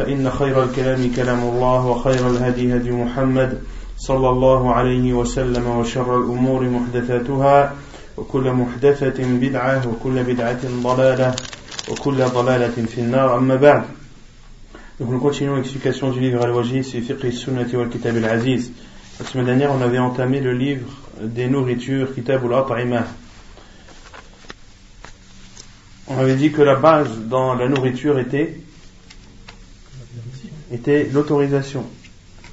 [0.00, 3.62] فإن خير الكلام كلام الله وخير الهدي هدي محمد
[3.98, 7.74] صلى الله عليه وسلم وشر الأمور محدثاتها
[8.16, 11.36] وكل محدثة بدعة وكل بدعة ضلالة
[11.90, 13.84] وكل ضلالة في النار أما بعد
[14.98, 18.72] Donc nous continuons l'explication du livre Al-Wajid, c'est Fiqh Sunnati wal Kitab al-Aziz.
[19.20, 20.88] La semaine dernière, on avait entamé le livre
[21.20, 23.04] des nourritures, Kitab al-At'imah.
[26.08, 28.58] On avait dit que la base dans la nourriture était
[30.71, 31.85] était l'autorisation.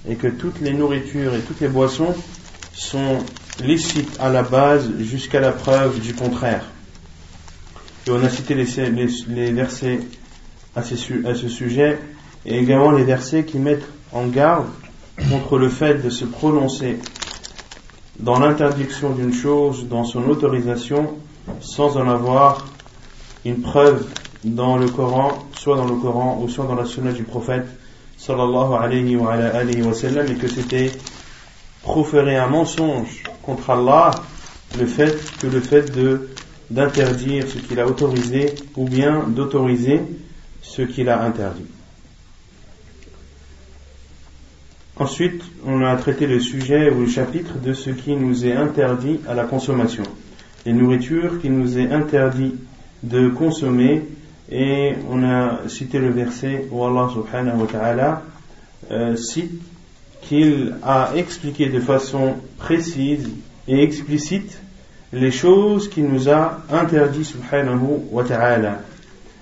[0.08, 2.14] Et que toutes les nourritures et toutes les boissons
[2.72, 3.18] sont
[3.62, 6.64] licites à la base jusqu'à la preuve du contraire.
[8.06, 10.00] Et on a cité les, versets
[10.74, 11.98] à ce sujet
[12.46, 14.66] et également les versets qui mettent en garde
[15.30, 16.98] contre le fait de se prononcer
[18.18, 21.16] dans l'interdiction d'une chose, dans son autorisation,
[21.60, 22.66] sans en avoir
[23.44, 24.06] une preuve
[24.44, 27.66] dans le Coran, soit dans le Coran ou soit dans la sunna du prophète
[28.18, 30.90] sallallahu alayhi wa, alayhi wa sallam, et que c'était
[31.82, 34.10] proférer un mensonge contre Allah,
[34.78, 36.28] le fait que le fait de
[36.70, 40.02] d'interdire ce qu'il a autorisé ou bien d'autoriser
[40.60, 41.64] ce qu'il a interdit.
[44.96, 49.20] Ensuite, on a traité le sujet ou le chapitre de ce qui nous est interdit
[49.28, 50.02] à la consommation.
[50.66, 52.56] Les nourritures qui nous est interdit
[53.04, 54.02] de consommer
[54.50, 58.22] et on a cité le verset où Allah subhanahu wa ta'ala
[58.90, 59.60] euh, cite
[60.22, 63.28] qu'il a expliqué de façon précise
[63.66, 64.58] et explicite
[65.12, 68.80] les choses qu'il nous a interdit subhanahu wa ta'ala.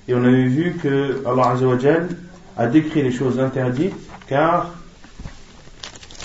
[0.09, 1.55] Et on avait vu que Allah
[2.56, 3.95] a décrit les choses interdites
[4.28, 4.72] car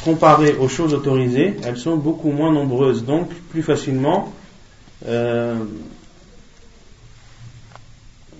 [0.04, 4.34] comparées aux choses autorisées, elles sont beaucoup moins nombreuses, donc plus facilement
[5.08, 5.56] euh,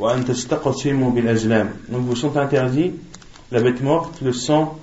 [0.00, 2.94] donc vous sont interdits
[3.52, 4.76] la bête morte, le sang,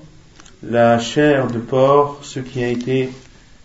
[0.63, 3.09] la chair de porc, ce qui a été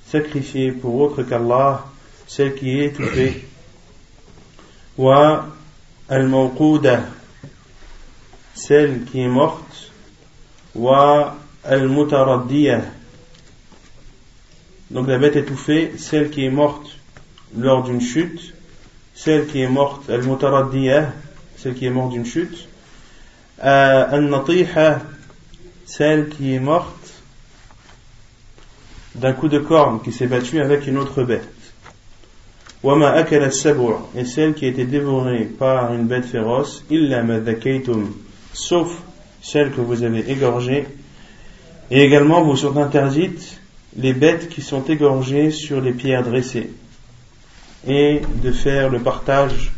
[0.08, 1.84] sacrifié pour autre qu'Allah,
[2.26, 3.46] celle qui est étouffée,
[4.98, 5.46] wa
[6.08, 6.28] al
[8.54, 9.92] celle qui est morte,
[10.74, 11.88] wa al
[14.90, 16.88] donc la bête étouffée, celle qui est morte
[17.56, 18.54] lors d'une chute,
[19.14, 20.22] celle qui est morte, al
[21.66, 22.68] celle qui est morte d'une chute.
[23.64, 24.40] Euh,
[25.84, 27.14] celle qui est morte
[29.16, 31.48] d'un coup de corne qui s'est battue avec une autre bête.
[32.84, 37.24] Wama et celle qui a été dévorée par une bête féroce, illa
[38.52, 39.02] sauf
[39.42, 40.86] celle que vous avez égorgée.
[41.90, 43.58] Et également vous sont interdites
[43.96, 46.70] les bêtes qui sont égorgées sur les pierres dressées.
[47.88, 49.72] Et de faire le partage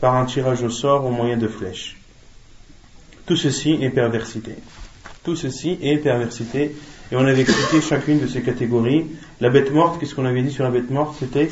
[0.00, 1.96] par un tirage au sort au moyen de flèches.
[3.26, 4.54] Tout ceci est perversité.
[5.24, 6.76] Tout ceci est perversité.
[7.10, 9.06] Et on avait expliqué chacune de ces catégories.
[9.40, 11.50] La bête morte, qu'est-ce qu'on avait dit sur la bête morte C'était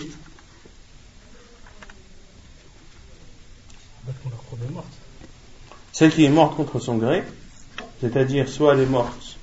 [5.92, 7.22] Celle qui est morte contre son gré,
[8.00, 9.38] c'est-à-dire soit elle est morte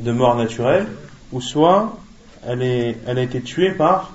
[0.00, 0.88] de mort naturelle,
[1.30, 1.96] ou soit
[2.44, 4.12] elle, est, elle a été tuée par,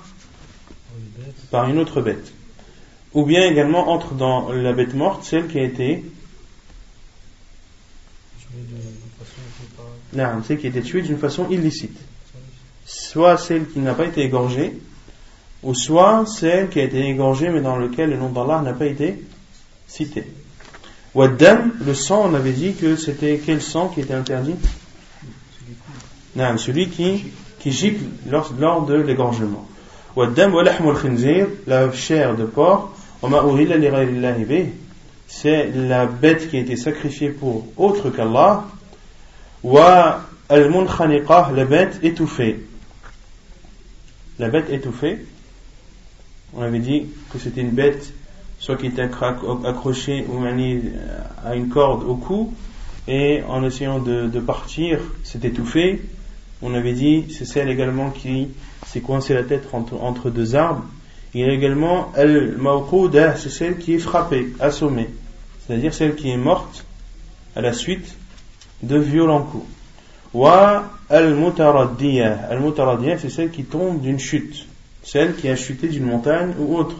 [1.51, 2.33] par une autre bête.
[3.13, 6.04] Ou bien également entre dans la bête morte celle qui a été
[10.13, 11.98] non, qui été tuée d'une façon illicite.
[12.86, 14.74] soit celle qui n'a pas été égorgée,
[15.63, 18.86] ou soit celle qui a été égorgée mais dans lequel le nom d'Allah n'a pas
[18.86, 19.24] été
[19.88, 20.25] cité.
[21.15, 24.56] Waddam, le sang, on avait dit que c'était quel sang qui était interdit?
[26.36, 27.25] Non, celui qui,
[27.60, 29.68] qui gicle lors, lors de l'égorgement.
[30.15, 30.54] Waddam
[31.68, 32.92] la chair de porc,
[35.27, 38.65] c'est la bête qui a été sacrifiée pour autre qu'Allah,
[39.63, 40.71] wa al
[41.55, 42.65] la bête étouffée.
[44.39, 45.25] La bête étouffée,
[46.53, 48.13] on avait dit que c'était une bête
[48.59, 50.25] soit qui était accrochée
[51.43, 52.53] à une corde au cou,
[53.09, 56.01] et en essayant de, partir, s'est étouffée.
[56.61, 58.47] On avait dit, c'est celle également qui
[58.85, 60.85] s'est coincée la tête entre, deux arbres.
[61.33, 62.57] Il y a également al
[63.38, 65.09] c'est celle qui est frappée, assommée,
[65.65, 66.85] c'est-à-dire celle qui est morte
[67.56, 68.15] à la suite
[68.81, 69.68] de violents coups.
[70.33, 72.62] Wa al-mutaraddiya, al
[73.19, 74.68] c'est celle qui tombe d'une chute
[75.03, 76.95] celle qui a chuté d'une montagne ou autre.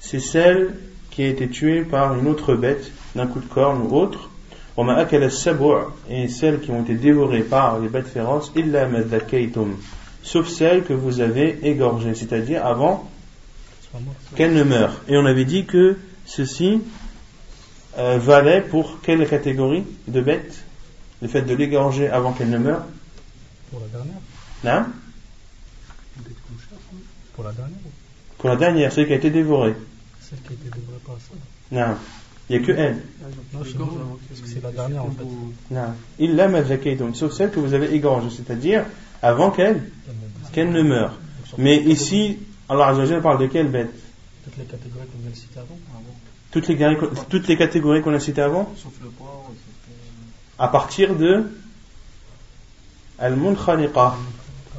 [0.00, 0.74] c'est celle
[1.10, 4.30] qui a été tuée par une autre bête d'un coup de corne ou autre.
[6.08, 8.50] et celles qui ont été dévorées par les bêtes féroces,
[10.22, 13.10] sauf celles que vous avez égorgées, c'est-à-dire avant
[14.36, 15.00] qu'elles ne meurent.
[15.08, 15.96] Et on avait dit que
[16.26, 16.80] ceci
[17.98, 20.64] euh, valait pour quelle catégorie de bêtes?
[21.22, 22.84] Le fait de l'égorger avant qu'elle ne meure?
[23.70, 24.14] Pour la dernière.
[24.64, 24.86] Non
[27.34, 27.78] pour la dernière
[28.38, 29.74] Pour la dernière, celle qui a été dévorée.
[30.20, 31.34] Celle qui a été dévorée par ça
[31.72, 31.96] Non.
[32.48, 33.02] Il n'y a que elle.
[33.54, 33.60] Non,
[34.44, 35.24] c'est la dernière en fait.
[35.70, 35.94] Non.
[36.18, 36.48] Il l'a
[36.96, 38.84] donc sauf celle que vous avez égorgée, c'est-à-dire
[39.22, 39.90] avant qu'elle
[40.52, 41.18] qu'elle ne meure.
[41.58, 42.38] Mais ici,
[42.68, 43.90] Allah Azzawajal parle de quelle bête?
[44.44, 45.78] Toutes les catégories qu'on a citées avant.
[46.50, 48.72] Toutes les, toutes les catégories qu'on a citées avant?
[48.76, 49.50] Sauf le poids.
[50.58, 51.44] À partir de
[53.18, 54.16] Al-Munkhaniqa.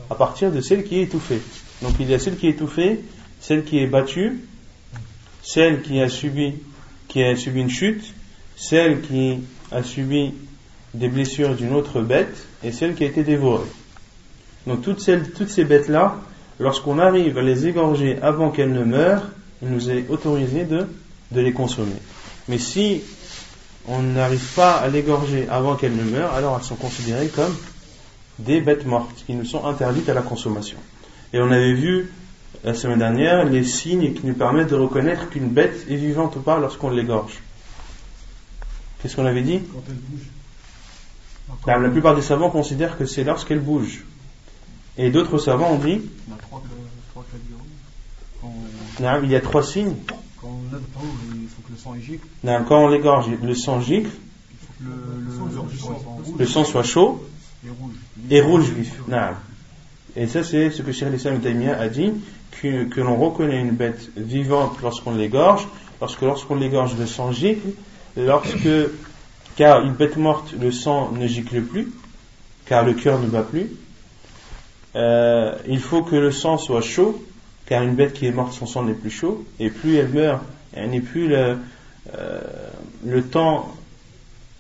[0.09, 1.41] À partir de celle qui est étouffée.
[1.81, 2.99] Donc il y a celle qui est étouffée,
[3.39, 4.41] celle qui est battue,
[5.41, 6.55] celle qui a subi,
[7.07, 8.13] qui a subi une chute,
[8.55, 9.39] celle qui
[9.71, 10.33] a subi
[10.94, 13.67] des blessures d'une autre bête et celle qui a été dévorée.
[14.67, 16.17] Donc toutes, toutes ces bêtes-là,
[16.59, 19.27] lorsqu'on arrive à les égorger avant qu'elles ne meurent,
[19.61, 20.87] il nous est autorisé de,
[21.31, 21.95] de les consommer.
[22.47, 23.01] Mais si
[23.87, 27.55] on n'arrive pas à l'égorger avant qu'elles ne meurent, alors elles sont considérées comme
[28.39, 30.77] des bêtes mortes qui nous sont interdites à la consommation.
[31.33, 32.11] Et on avait vu
[32.63, 36.41] la semaine dernière les signes qui nous permettent de reconnaître qu'une bête est vivante ou
[36.41, 37.41] pas lorsqu'on l'égorge.
[39.01, 39.59] Qu'est-ce qu'on avait dit?
[39.59, 41.83] Quand elle bouge.
[41.83, 44.03] la plupart des savants considèrent que c'est lorsqu'elle bouge.
[44.97, 46.61] Et d'autres savants ont dit il y a trois,
[49.23, 49.95] il y a trois signes.
[50.41, 52.27] Quand on il faut que le sang gicle.
[52.67, 54.09] quand on l'égorge, le sang gicle.
[54.51, 57.23] Il faut que le, sang soit chaud
[58.29, 58.99] et rouge vif.
[60.15, 61.39] Et ça, c'est ce que Cheikh Islam
[61.79, 62.11] a dit,
[62.51, 65.67] que, que l'on reconnaît une bête vivante lorsqu'on l'égorge,
[65.99, 67.69] parce que lorsqu'on l'égorge, le sang gicle,
[68.17, 68.67] lorsque,
[69.55, 71.94] car une bête morte, le sang ne gicle plus,
[72.65, 73.69] car le cœur ne bat plus.
[74.95, 77.23] Euh, il faut que le sang soit chaud,
[77.65, 80.41] car une bête qui est morte, son sang n'est plus chaud, et plus elle meurt,
[80.75, 81.57] n'est plus le,
[82.17, 82.41] euh,
[83.05, 83.73] le temps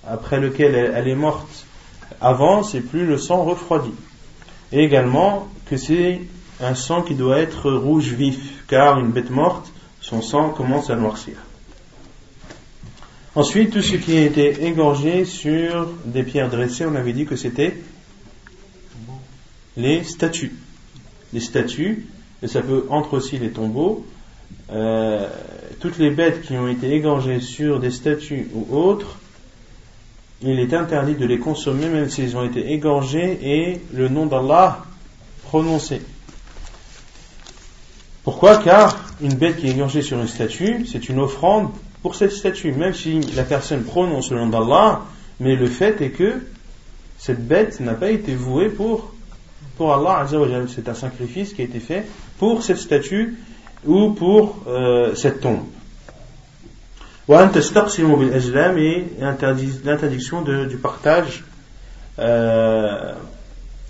[0.07, 1.65] après lequel elle, est morte
[2.21, 3.93] avance, et plus le sang refroidit
[4.71, 6.21] et également que c'est
[6.61, 10.95] un sang qui doit être rouge vif, car une bête morte, son sang commence à
[10.95, 11.35] noircir.
[13.35, 17.77] Ensuite, tout ce qui était égorgé sur des pierres dressées, on avait dit que c'était
[19.77, 20.53] les statues.
[21.33, 22.07] Les statues,
[22.43, 24.05] et ça peut entre aussi les tombeaux,
[24.71, 25.27] euh,
[25.79, 29.17] toutes les bêtes qui ont été égorgées sur des statues ou autres,
[30.41, 34.85] il est interdit de les consommer même s'ils ont été égorgés et le nom d'Allah
[35.43, 36.01] prononcé.
[38.23, 38.57] Pourquoi?
[38.57, 41.69] Car une bête qui est égorgée sur une statue, c'est une offrande
[42.01, 45.01] pour cette statue, même si la personne prononce le nom d'Allah,
[45.39, 46.41] mais le fait est que
[47.17, 49.10] cette bête n'a pas été vouée pour,
[49.81, 50.27] pour Allah
[50.67, 52.05] C'est un sacrifice qui a été fait
[52.37, 53.35] pour cette statue
[53.83, 55.63] ou pour euh, cette tombe
[57.27, 57.33] et
[59.19, 61.43] l'interdiction du partage
[62.19, 63.13] euh,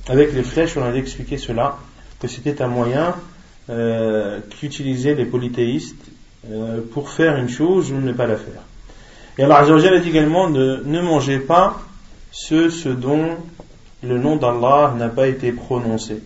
[0.07, 1.75] avec les flèches, on a expliqué cela,
[2.21, 3.15] que c'était un moyen
[3.69, 6.05] euh, qu'utilisaient les polythéistes
[6.93, 8.61] pour faire une chose ou ne pas la faire.
[9.37, 11.81] Et Allah a dit également de ne mangez pas
[12.31, 13.35] ce, ce dont
[14.03, 16.21] le nom d'Allah n'a pas été prononcé.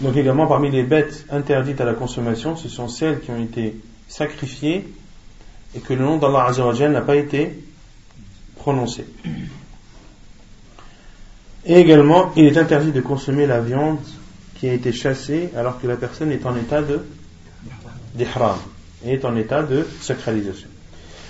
[0.00, 3.76] Donc également parmi les bêtes interdites à la consommation, ce sont celles qui ont été
[4.08, 4.92] sacrifié
[5.74, 6.50] et que le nom d'Allah
[6.88, 7.64] n'a pas été
[8.56, 9.06] prononcé.
[11.64, 14.00] Et également, il est interdit de consommer la viande
[14.58, 17.04] qui a été chassée alors que la personne est en état de
[18.14, 18.58] d'ihram
[19.04, 20.68] et est en état de sacralisation.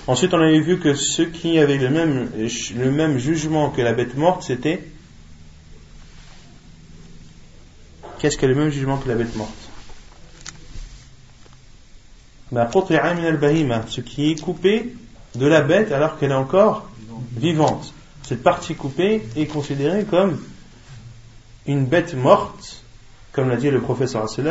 [0.06, 4.42] Ensuite, on avait vu que ceux qui avaient le même, jugement que la bête morte,
[4.42, 4.82] c'était.
[8.18, 9.52] Qu'est-ce que le même jugement que la bête morte?
[13.88, 14.94] Ce qui est coupé
[15.34, 16.88] de la bête alors qu'elle est encore
[17.36, 17.94] vivante.
[18.24, 20.38] Cette partie coupée est considérée comme
[21.66, 22.82] une bête morte,
[23.32, 24.42] comme l'a dit le professeur ce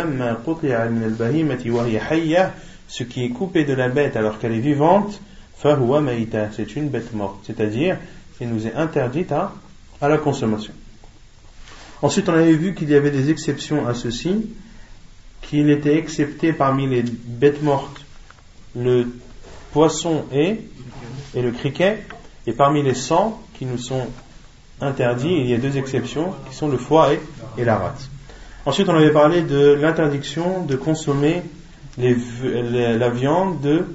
[3.03, 5.21] qui est coupé de la bête alors qu'elle est vivante,
[5.61, 7.97] c'est une bête morte, c'est-à-dire
[8.37, 9.53] qu'elle nous est interdite à,
[10.01, 10.73] la consommation.
[12.01, 14.47] Ensuite, on avait vu qu'il y avait des exceptions à ceci,
[15.43, 18.05] qu'il était excepté parmi les bêtes mortes
[18.75, 19.07] le
[19.71, 20.61] poisson et,
[21.35, 22.03] et le criquet,
[22.47, 24.07] et parmi les sangs qui nous sont
[24.79, 27.19] interdits, il y a deux exceptions qui sont le foie et,
[27.57, 28.09] et la rate.
[28.65, 31.43] Ensuite, on avait parlé de l'interdiction de consommer
[31.97, 33.85] la viande de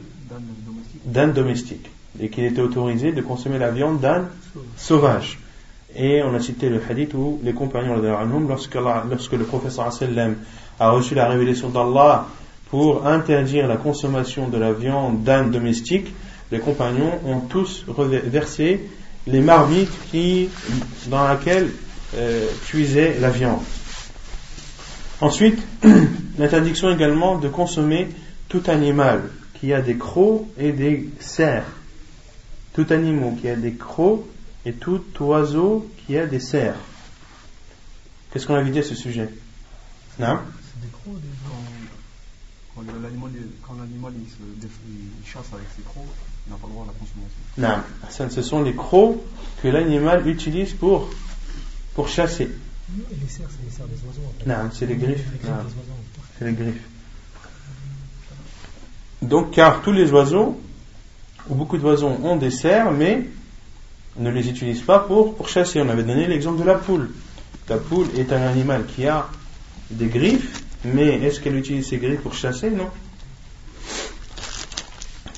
[1.06, 4.26] d'âne domestique et qu'il était autorisé de consommer la viande d'âne
[4.76, 5.38] sauvage.
[5.94, 7.96] Et on a cité le hadith où les compagnons,
[8.48, 9.90] lorsque, lorsque le professeur
[10.78, 12.26] a reçu la révélation d'Allah
[12.68, 16.12] pour interdire la consommation de la viande d'âne domestique,
[16.50, 18.80] les compagnons ont tous versé
[19.26, 20.48] les marmites qui,
[21.06, 21.70] dans laquelle
[22.14, 23.62] euh, cuisait la viande.
[25.20, 25.58] Ensuite,
[26.38, 28.08] l'interdiction également de consommer
[28.48, 29.22] tout animal
[29.60, 31.66] qui a des crocs et des cerfs.
[32.75, 34.25] Tout animal qui a des crocs
[34.64, 36.76] et tout oiseau qui a des cerfs.
[38.30, 39.30] Qu'est-ce qu'on avait dit à ce sujet?
[40.18, 40.38] Non?
[40.75, 41.14] C'est des crocs.
[42.75, 42.82] Quand,
[43.66, 46.04] quand l'animal il, chasse avec ses crocs,
[46.46, 47.40] il n'a pas le droit à la consommation.
[47.56, 49.16] Non, ce sont les crocs
[49.62, 51.08] que l'animal utilise pour,
[51.94, 52.50] pour chasser.
[52.94, 54.30] Les cerfs, c'est les cerfs des oiseaux.
[54.46, 55.26] Non, c'est les griffes.
[56.38, 56.82] C'est les griffes.
[59.23, 60.58] Donc, car tous les oiseaux,
[61.49, 63.25] ou beaucoup d'oiseaux ont des cerfs, mais
[64.16, 65.80] ne les utilisent pas pour, pour chasser.
[65.80, 67.11] On avait donné l'exemple de la poule.
[67.68, 69.26] La poule est un animal qui a
[69.90, 72.70] des griffes, mais est-ce qu'elle utilise ses griffes pour chasser?
[72.70, 72.88] Non.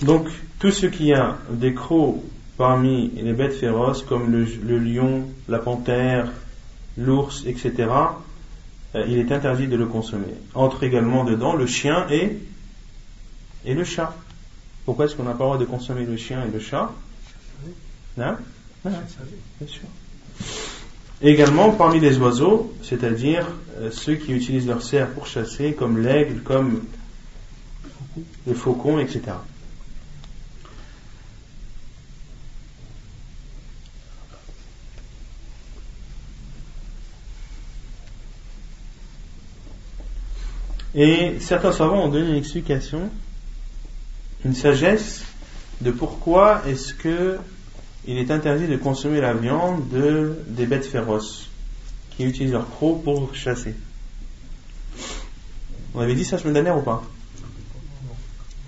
[0.03, 2.17] Donc, tout ce qui a des crocs
[2.57, 6.29] parmi les bêtes féroces, comme le, le lion, la panthère,
[6.97, 7.89] l'ours, etc.,
[8.95, 10.35] euh, il est interdit de le consommer.
[10.55, 12.39] Entre également dedans le chien et
[13.65, 14.15] et le chat.
[14.85, 16.93] Pourquoi est-ce qu'on n'a pas le droit de consommer le chien et le chat
[18.17, 18.37] Non
[18.85, 19.83] Bien sûr.
[21.21, 23.47] Également parmi les oiseaux, c'est-à-dire
[23.79, 26.85] euh, ceux qui utilisent leur cerf pour chasser, comme l'aigle, comme
[28.47, 29.23] le faucon, etc.
[40.95, 43.11] Et certains savants ont donné une explication
[44.45, 45.23] une sagesse
[45.81, 47.39] de pourquoi est-ce que
[48.07, 51.51] il est interdit de consommer la viande de, des bêtes féroces
[52.17, 53.75] qui utilisent leur crocs pour chasser.
[55.95, 57.03] On avait dit ça la semaine dernière ou pas?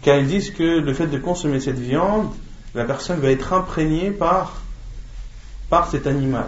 [0.03, 2.31] Car ils disent que le fait de consommer cette viande,
[2.75, 4.63] la personne va être imprégnée par,
[5.69, 6.47] par cet animal.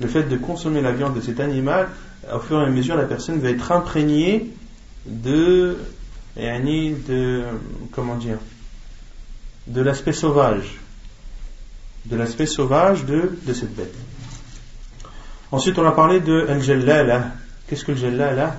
[0.00, 1.88] Le fait de consommer la viande de cet animal,
[2.32, 4.52] au fur et à mesure, la personne va être imprégnée
[5.06, 5.78] de
[6.36, 7.44] de
[7.92, 8.38] comment dire
[9.66, 10.78] de l'aspect sauvage.
[12.04, 13.94] De l'aspect sauvage de, de cette bête.
[15.50, 17.32] Ensuite on a parlé de al
[17.66, 18.56] qu'est-ce que le jallala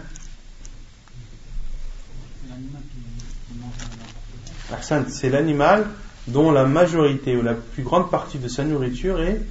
[5.09, 5.87] c'est l'animal
[6.27, 9.41] dont la majorité ou la plus grande partie de sa nourriture est,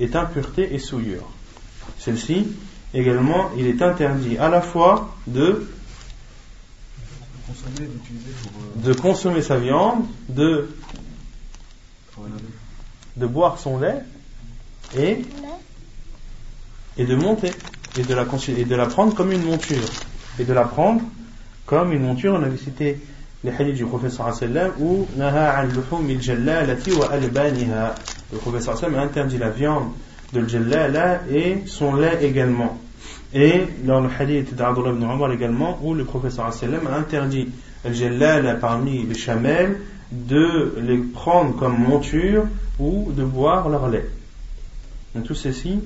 [0.00, 1.28] est impureté et souillure.
[1.98, 2.48] Celle-ci,
[2.92, 5.68] également, il est interdit à la fois de
[7.48, 7.86] euh,
[8.76, 10.68] de consommer sa viande, de,
[13.16, 14.02] de boire son lait
[14.96, 15.24] et,
[16.96, 17.50] et de monter
[17.98, 19.84] et de, la, et de la prendre comme une monture
[20.38, 21.02] et de la prendre
[21.66, 22.34] comme une monture.
[22.34, 22.98] On avait cité
[23.44, 25.80] les hadiths du professeur sallam où le
[28.38, 29.92] professeur sallam a interdit la viande
[30.32, 32.76] de jallala et son lait également.
[33.38, 37.50] Et dans le hadith d'Abdullah ibn Umar également, où le professeur a interdit
[37.84, 39.76] al parmi les chamelles
[40.10, 42.44] de les prendre comme monture
[42.78, 44.06] ou de boire leur lait.
[45.22, 45.80] Tout ceci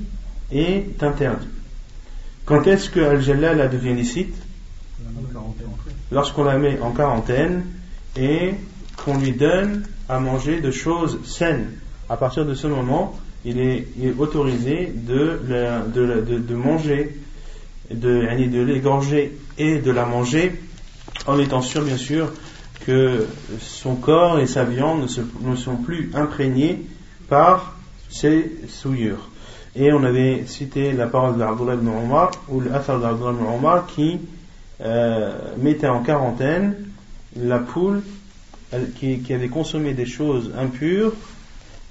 [0.53, 1.49] est interdit.
[2.45, 3.19] Quand est-ce que al
[3.69, 4.37] devient licite?
[6.13, 7.65] Lorsqu'on la met en quarantaine
[8.17, 8.55] et
[8.97, 11.73] qu'on lui donne à manger de choses saines.
[12.09, 13.89] À partir de ce moment, il est,
[14.19, 15.41] autorisé de,
[15.93, 17.20] de, manger,
[17.91, 20.61] de, de l'égorger et de la manger
[21.27, 22.33] en étant sûr bien sûr
[22.87, 23.27] que
[23.61, 25.07] son corps et sa viande
[25.43, 26.83] ne, sont plus imprégnés
[27.29, 27.77] par
[28.09, 29.29] ces souillures.
[29.77, 34.19] Et on avait cité la parole d'Abdullah ibn Omar, ou l'affaire d'Abdullah ibn qui
[34.81, 36.75] euh, mettait en quarantaine
[37.37, 38.03] la poule
[38.97, 41.13] qui, avait consommé des choses impures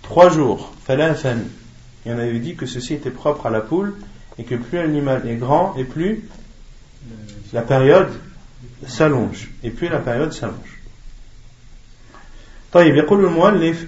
[0.01, 0.73] trois jours.
[0.85, 1.39] Falafan.
[2.05, 3.93] Et on avait dit que ceci était propre à la poule,
[4.38, 6.24] et que plus l'animal est grand, et plus
[7.52, 8.10] la période
[8.86, 9.50] s'allonge.
[9.62, 10.74] Et plus la période s'allonge.
[12.72, 13.86] طيب يقول المؤلف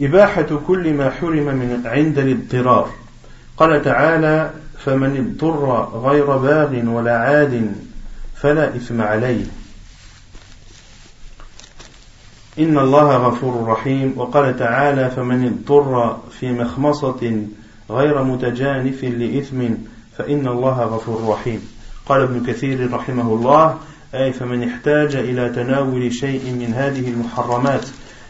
[0.00, 2.94] إباحة كل ما حرم من عند الاضطرار
[3.56, 7.72] قال تعالى فمن اضطر غير باغ ولا عاد
[8.36, 9.44] فلا إثم عليه
[12.58, 17.46] إن الله غفور رحيم وقال تعالى فمن اضطر في مخمصة
[17.89, 19.63] غير متجانف لإثم
[20.17, 21.61] فإن الله غفور رحيم.
[22.05, 23.77] قال ابن كثير رحمه الله
[24.15, 27.85] أي فمن احتاج إلى تناول شيء من هذه المحرمات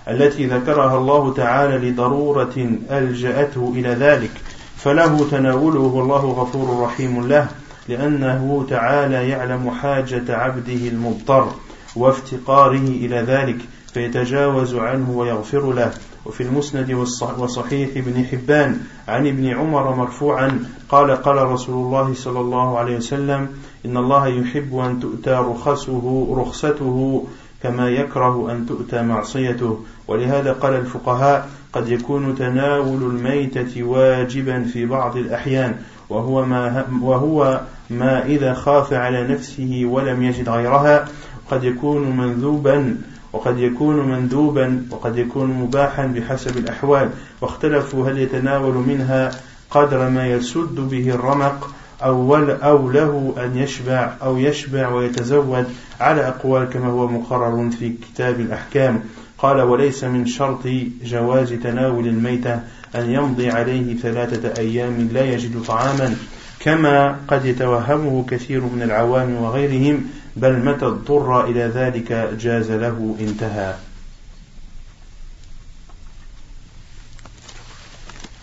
[0.08, 4.32] التي ذكرها الله تعالى لضرورة ألجأته إلى ذلك
[4.78, 7.48] فله تناوله والله غفور رحيم له
[7.90, 11.52] لأنه تعالى يعلم حاجة عبده المضطر
[11.96, 13.58] وافتقاره إلى ذلك
[13.94, 15.92] فيتجاوز عنه ويغفر له.
[16.28, 16.92] وفي المسند
[17.38, 23.50] وصحيح ابن حبان عن ابن عمر مرفوعا قال قال رسول الله صلى الله عليه وسلم
[23.86, 27.28] إن الله يحب أن تؤتى رخصه رخصته
[27.64, 35.18] كما يكره أن تؤتى معصيته ولهذا قال الفقهاء قد يكون تناول الميتة واجبا في بعض
[35.18, 35.76] الأحيان
[36.10, 41.08] وهو ما, وهو ما إذا خاف على نفسه ولم يجد غيرها
[41.52, 42.98] قد يكون منذوبا
[43.38, 47.10] وقد يكون مندوبا وقد يكون مباحا بحسب الأحوال
[47.42, 49.32] واختلفوا هل يتناول منها
[49.72, 51.74] قدر ما يسد به الرمق
[52.04, 55.66] أو, أو له أن يشبع أو يشبع ويتزود
[56.00, 59.04] على أقوال كما هو مقرر في كتاب الأحكام.
[59.38, 60.68] قال وليس من شرط
[61.04, 62.60] جواز تناول الميتة
[62.96, 66.16] أن يمضي عليه ثلاثة أيام لا يجد طعاما
[66.61, 70.05] كما قد يتوهمه كثير من العوام وغيرهم
[70.37, 73.75] بل متى اضطر إلى ذلك جاز له انتهى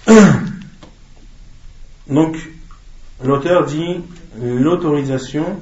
[2.09, 2.37] Donc,
[3.23, 4.01] l'auteur dit
[4.41, 5.59] l'autorisation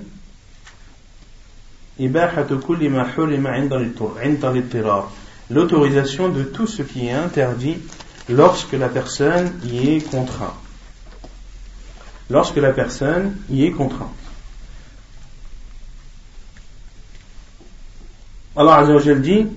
[5.49, 7.77] l'autorisation de tout ce qui est interdit
[8.29, 10.60] lorsque la personne y est contrainte.
[12.29, 14.09] Lorsque la personne y est contrainte.
[18.55, 19.47] Allah Azzawajal dit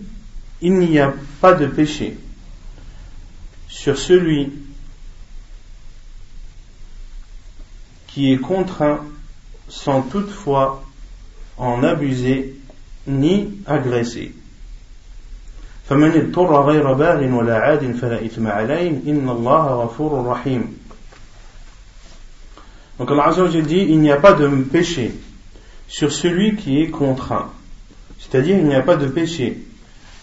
[0.61, 2.19] il n'y a pas de péché
[3.69, 4.53] sur celui
[8.09, 9.01] qui est contraint
[9.69, 10.85] sans toutefois
[11.57, 12.57] en abuser
[13.07, 14.35] ni agresser.
[15.91, 20.79] فمن اضطر غير باغ ولا عاد فلا إثم عليه إن الله غفور رحيم
[23.00, 25.12] Donc Allah Azzawajal dit il n'y a pas de péché
[25.88, 27.52] sur celui qui est contraint
[28.20, 29.60] c'est-à-dire, il n'y a pas de péché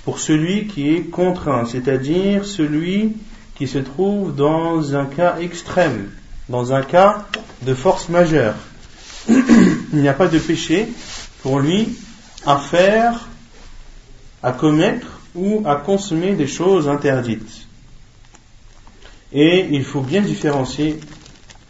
[0.04, 3.12] pour celui qui est contraint, c'est-à-dire celui
[3.54, 6.10] qui se trouve dans un cas extrême,
[6.48, 7.26] dans un cas
[7.62, 8.54] de force majeure.
[9.28, 10.88] il n'y a pas de péché
[11.42, 11.96] pour lui
[12.44, 13.28] à faire,
[14.42, 17.68] à commettre ou à consommer des choses interdites.
[19.32, 20.98] Et il faut bien différencier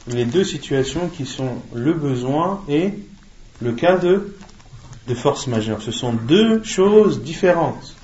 [0.08, 2.92] les deux situations qui sont le besoin et
[3.60, 4.34] le cas de
[5.08, 5.82] de force majeure.
[5.82, 7.94] Ce sont deux choses différentes.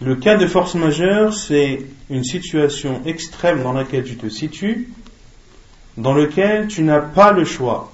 [0.00, 4.92] Le cas de force majeure, c'est une situation extrême dans laquelle tu te situes,
[5.96, 7.92] dans laquelle tu n'as pas le choix.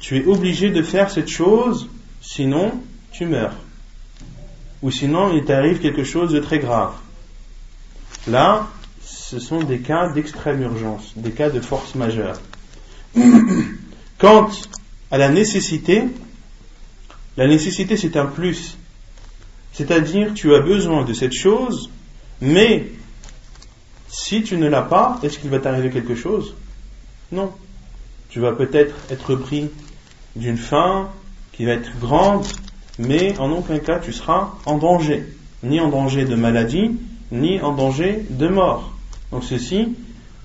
[0.00, 1.88] Tu es obligé de faire cette chose,
[2.20, 2.72] sinon
[3.10, 3.54] tu meurs.
[4.82, 6.92] Ou sinon il t'arrive quelque chose de très grave.
[8.28, 8.68] Là,
[9.28, 12.38] ce sont des cas d'extrême urgence, des cas de force majeure.
[14.18, 14.50] Quant
[15.10, 16.04] à la nécessité,
[17.38, 18.76] la nécessité, c'est un plus.
[19.72, 21.90] C'est-à-dire, tu as besoin de cette chose,
[22.42, 22.88] mais
[24.08, 26.54] si tu ne l'as pas, est-ce qu'il va t'arriver quelque chose?
[27.32, 27.50] Non.
[28.28, 29.70] Tu vas peut-être être pris
[30.36, 31.08] d'une faim
[31.52, 32.46] qui va être grande,
[32.98, 35.24] mais en aucun cas tu seras en danger.
[35.62, 36.90] Ni en danger de maladie,
[37.32, 38.93] ni en danger de mort.
[39.34, 39.88] Donc ceci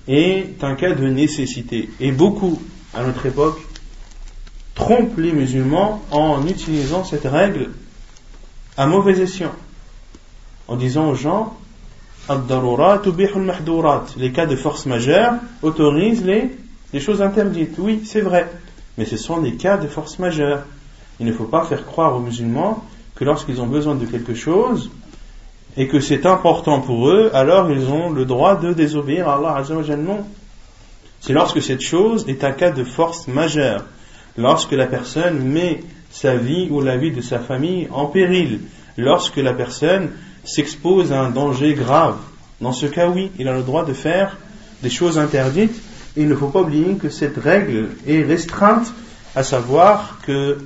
[0.08, 1.88] est un cas de nécessité.
[2.00, 2.60] Et beaucoup,
[2.92, 3.60] à notre époque,
[4.74, 7.70] trompe les musulmans en utilisant cette règle
[8.76, 9.52] à mauvais escient,
[10.66, 11.56] en disant aux gens
[14.16, 16.50] Les cas de force majeure autorisent les,
[16.92, 17.76] les choses interdites.
[17.78, 18.50] Oui, c'est vrai.
[18.98, 20.64] Mais ce sont des cas de force majeure.
[21.20, 24.90] Il ne faut pas faire croire aux musulmans que lorsqu'ils ont besoin de quelque chose
[25.76, 29.56] et que c'est important pour eux, alors ils ont le droit de désobéir à Allah
[29.56, 30.00] Azzawajal.
[30.00, 30.24] Non.
[31.20, 33.84] C'est lorsque cette chose est un cas de force majeure.
[34.36, 35.80] Lorsque la personne met
[36.10, 38.60] sa vie ou la vie de sa famille en péril.
[38.96, 40.10] Lorsque la personne
[40.44, 42.16] s'expose à un danger grave.
[42.60, 44.36] Dans ce cas, oui, il a le droit de faire
[44.82, 45.80] des choses interdites.
[46.16, 48.92] Et il ne faut pas oublier que cette règle est restreinte,
[49.36, 50.58] à savoir que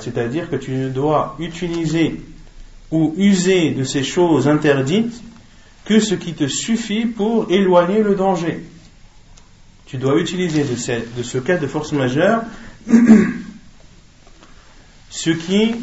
[0.00, 2.20] c'est-à-dire que tu ne dois utiliser
[2.90, 5.22] ou user de ces choses interdites
[5.84, 8.64] que ce qui te suffit pour éloigner le danger.
[9.86, 12.42] Tu dois utiliser de ce, cas de force majeure
[15.10, 15.74] ce qui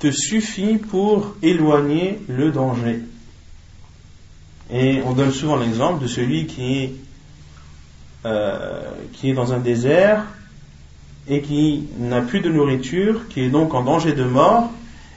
[0.00, 3.00] te suffit pour éloigner le danger.
[4.70, 6.46] Et on donne souvent l'exemple de celui
[8.26, 10.24] euh, qui est dans un désert
[11.28, 14.70] et qui n'a plus de nourriture, qui est donc en danger de mort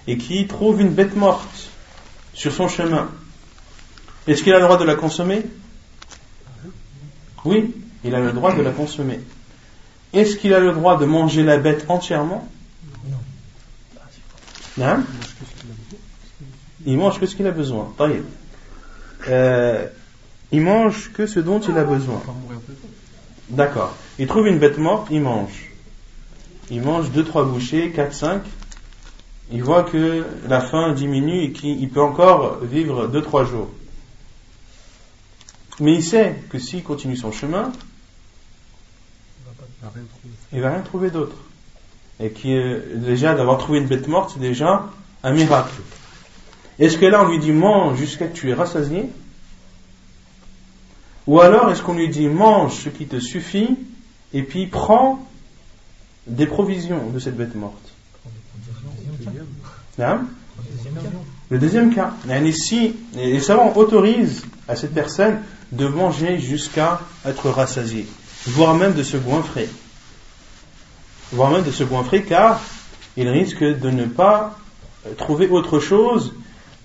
[0.08, 1.70] et qui trouve une bête morte
[2.34, 3.10] sur son chemin.
[4.28, 5.44] Est-ce qu'il a le droit de la consommer?
[7.46, 9.20] Oui, il a le droit de la consommer.
[10.14, 12.48] Est-ce qu'il a le droit de manger la bête entièrement?
[14.78, 15.04] Non.
[16.86, 17.94] Il mange que ce qu'il a besoin.
[19.28, 19.88] Euh,
[20.52, 22.22] il mange que ce dont il a besoin.
[23.50, 23.96] D'accord.
[24.18, 25.72] Il trouve une bête morte, il mange.
[26.70, 28.40] Il mange 2-3 bouchées, 4-5.
[29.52, 33.70] Il voit que la faim diminue et qu'il peut encore vivre 2-3 jours.
[35.80, 37.72] Mais il sait que s'il continue son chemin,
[40.54, 41.36] il va rien trouver d'autre.
[42.20, 42.56] Et qui
[42.96, 44.86] déjà d'avoir trouvé une bête morte, c'est déjà
[45.24, 45.82] un miracle.
[46.80, 49.10] Est-ce que là on lui dit mange jusqu'à que tu es rassasié?
[51.28, 53.78] Ou alors est-ce qu'on lui dit mange ce qui te suffit
[54.34, 55.26] et puis prends
[56.28, 57.91] des provisions de cette bête morte?
[59.98, 62.14] Le deuxième cas.
[62.54, 65.40] Si les savants autorisent à cette personne
[65.72, 68.06] de manger jusqu'à être rassasié,
[68.48, 69.70] voire même de se goinfrer.
[71.32, 72.62] Voire même de se goinfrer car
[73.18, 74.58] il risque de ne pas
[75.18, 76.34] trouver autre chose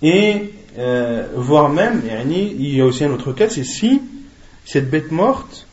[0.03, 4.03] et euh, voire même, il y a aussi un autre cas, c'est si
[4.65, 5.67] cette bête morte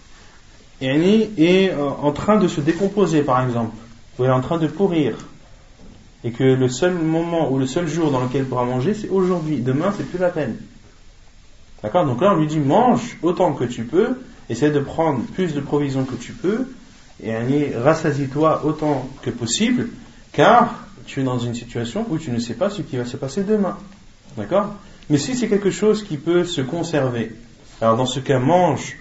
[0.82, 3.76] est en train de se décomposer par exemple,
[4.18, 5.16] ou elle est en train de pourrir,
[6.24, 9.10] et que le seul moment ou le seul jour dans lequel elle pourra manger, c'est
[9.10, 10.56] aujourd'hui, demain c'est plus la peine.
[11.82, 12.06] D'accord?
[12.06, 15.60] Donc là, on lui dit mange autant que tu peux, essaie de prendre plus de
[15.60, 16.68] provisions que tu peux,
[17.22, 17.34] et
[17.76, 19.90] rassasie-toi autant que possible,
[20.32, 23.18] car tu es dans une situation où tu ne sais pas ce qui va se
[23.18, 23.78] passer demain.
[24.38, 24.74] D'accord?
[25.10, 27.36] Mais si c'est quelque chose qui peut se conserver,
[27.82, 28.98] alors dans ce cas, mange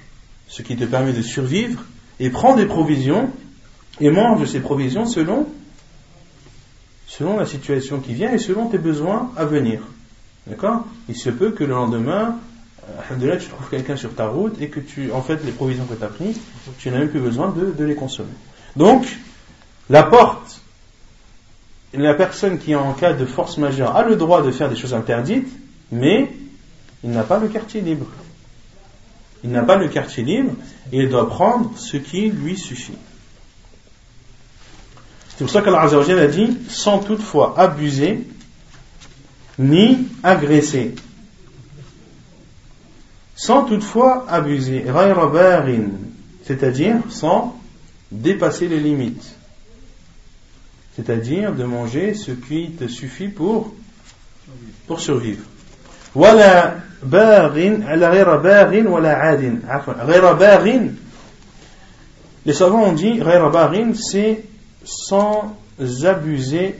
[0.48, 1.84] ce qui te permet de survivre,
[2.18, 3.30] et prends des provisions,
[4.00, 5.46] et mange ces provisions selon,
[7.18, 9.82] selon la situation qui vient et selon tes besoins à venir.
[10.46, 10.86] D'accord?
[11.10, 12.38] Il se peut que le lendemain,
[13.06, 15.94] Alhamdulillah, tu trouves quelqu'un sur ta route et que tu, en fait, les provisions que
[15.94, 16.40] tu as prises,
[16.78, 18.32] tu n'as même plus besoin de, les consommer.
[18.76, 19.06] Donc,
[19.90, 20.62] la porte,
[21.92, 24.76] la personne qui est en cas de force majeure a le droit de faire des
[24.76, 25.52] choses interdites,
[25.90, 26.32] mais
[27.04, 28.06] il n'a pas le quartier libre.
[29.44, 30.52] Il n'a pas le quartier libre
[30.92, 32.96] et il doit prendre ce qui lui suffit.
[35.42, 38.24] C'est pour ça qu'Allah a dit sans toutefois abuser
[39.58, 40.94] ni agresser.
[43.34, 44.84] Sans toutefois abuser,
[46.44, 47.58] c'est-à-dire sans
[48.12, 49.34] dépasser les limites,
[50.94, 53.74] c'est-à-dire de manger ce qui te suffit pour,
[54.86, 55.42] pour survivre.
[62.46, 63.20] Les savants ont dit
[63.94, 64.44] c'est
[64.84, 65.56] sans
[66.04, 66.76] abuser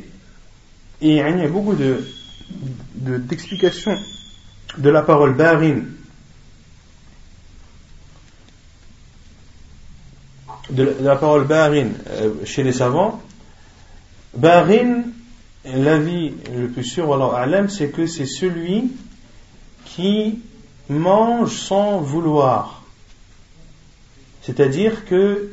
[1.01, 2.05] et il y a beaucoup de
[2.95, 3.97] d'explications
[4.77, 5.83] de, de la parole barin
[10.73, 13.21] de la parole barin euh, chez les savants,
[14.35, 15.03] barin,
[15.65, 17.39] l'avis le plus sûr, alors
[17.69, 18.93] c'est que c'est celui
[19.85, 20.41] qui
[20.89, 22.83] mange sans vouloir.
[24.43, 25.53] C'est-à-dire que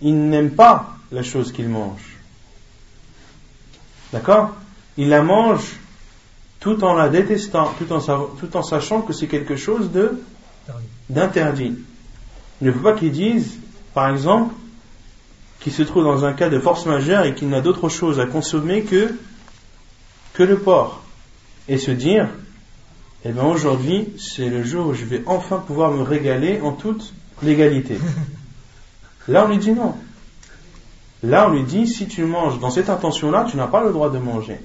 [0.00, 2.16] il n'aime pas la chose qu'il mange.
[4.12, 4.54] D'accord?
[4.96, 5.76] Il la mange
[6.60, 10.20] tout en la détestant, tout en, tout en sachant que c'est quelque chose de
[11.08, 11.78] d'interdit.
[12.60, 13.58] Il ne faut pas qu'il dise
[13.98, 14.54] par exemple,
[15.58, 18.26] qui se trouve dans un cas de force majeure et qui n'a d'autre chose à
[18.26, 19.12] consommer que,
[20.34, 21.02] que le porc,
[21.68, 22.28] et se dire,
[23.24, 27.12] eh bien aujourd'hui, c'est le jour où je vais enfin pouvoir me régaler en toute
[27.42, 27.98] légalité.
[29.28, 29.96] Là, on lui dit non.
[31.22, 34.10] Là, on lui dit, si tu manges dans cette intention-là, tu n'as pas le droit
[34.10, 34.60] de manger.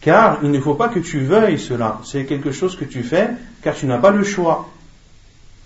[0.00, 2.00] Car il ne faut pas que tu veuilles cela.
[2.04, 3.30] C'est quelque chose que tu fais
[3.62, 4.68] car tu n'as pas le choix.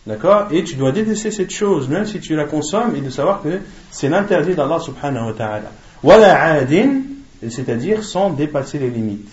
[0.06, 0.48] D'accord?
[0.50, 3.60] Et tu dois détester cette chose, même si tu la consommes, et de savoir que
[3.90, 5.72] c'est l'interdit d'Allah subhanahu wa ta'ala.
[6.02, 7.02] Wala adin,
[7.48, 9.32] c'est-à-dire sans dépasser les limites.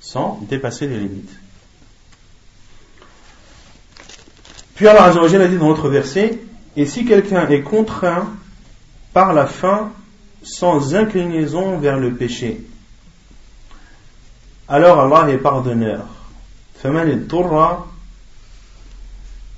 [0.00, 1.30] Sans dépasser les limites.
[4.74, 6.40] Puis Allah a dit dans l'autre verset,
[6.76, 8.28] et si quelqu'un est contraint
[9.17, 9.91] par la faim
[10.43, 12.61] sans inclinaison vers le péché,
[14.67, 16.05] alors Allah est pardonneur.
[16.83, 17.83] فمن اضطر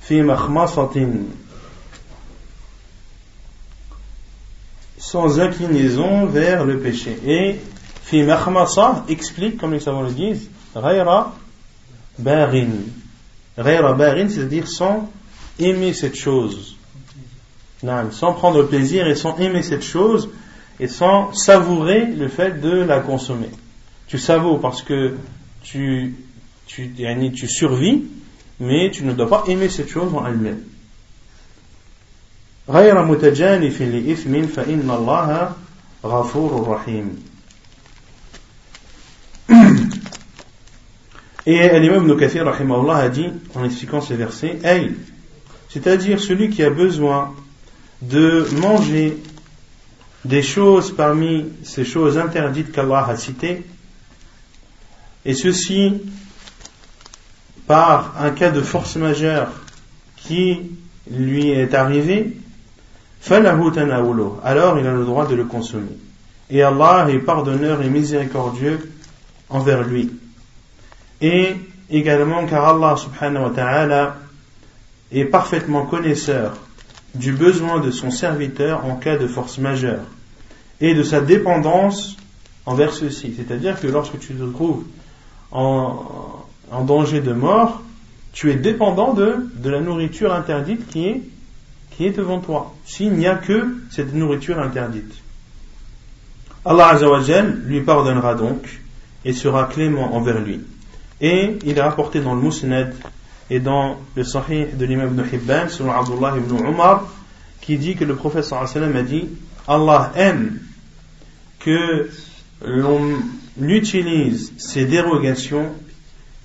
[0.07, 1.09] في مخمصة
[4.99, 7.17] sans inclinaison vers le péché.
[7.25, 7.59] Et
[8.03, 11.33] fi makhmasa explique, comme les savants le disent, ghayra
[12.17, 12.69] barin.
[13.57, 15.09] Ghayra barin, c'est-à-dire sans
[15.59, 16.75] aimer cette chose
[17.82, 20.30] sans prendre plaisir et sans aimer cette chose
[20.78, 23.50] et sans savourer le fait de la consommer.
[24.06, 25.16] Tu savoures parce que
[25.62, 26.14] tu,
[26.66, 26.92] tu,
[27.34, 28.04] tu survis,
[28.58, 30.62] mais tu ne dois pas aimer cette chose en elle-même.
[41.46, 44.58] Et l'imam Ibn Kathir a dit en expliquant ces versets,
[45.68, 47.34] c'est-à-dire celui qui a besoin
[48.02, 49.18] de manger
[50.24, 53.64] des choses parmi ces choses interdites qu'Allah a citées,
[55.24, 56.00] et ceci
[57.66, 59.52] par un cas de force majeure
[60.16, 60.60] qui
[61.10, 62.36] lui est arrivé,
[63.28, 65.96] alors il a le droit de le consommer.
[66.48, 68.90] Et Allah est pardonneur et miséricordieux
[69.50, 70.10] envers lui.
[71.20, 71.54] Et
[71.90, 74.16] également car Allah subhanahu wa ta'ala
[75.12, 76.56] est parfaitement connaisseur
[77.14, 80.04] du besoin de son serviteur en cas de force majeure
[80.80, 82.16] et de sa dépendance
[82.66, 83.34] envers ceci.
[83.36, 84.84] C'est-à-dire que lorsque tu te trouves
[85.50, 86.44] en,
[86.86, 87.82] danger de mort,
[88.32, 91.22] tu es dépendant de, de la nourriture interdite qui est,
[91.90, 95.12] qui est devant toi, s'il n'y a que cette nourriture interdite.
[96.64, 98.80] Allah Azzawajal lui pardonnera donc
[99.24, 100.60] et sera clément envers lui.
[101.20, 102.94] Et il est rapporté dans le Mousnad
[103.50, 107.04] et dans le Sahih de l'imam ibn Hibban, selon Abdullah ibn Umar,
[107.60, 109.28] qui dit que le prophète sallam a dit
[109.66, 110.60] Allah aime
[111.58, 112.08] que
[112.64, 113.18] l'on
[113.60, 115.72] utilise ces dérogations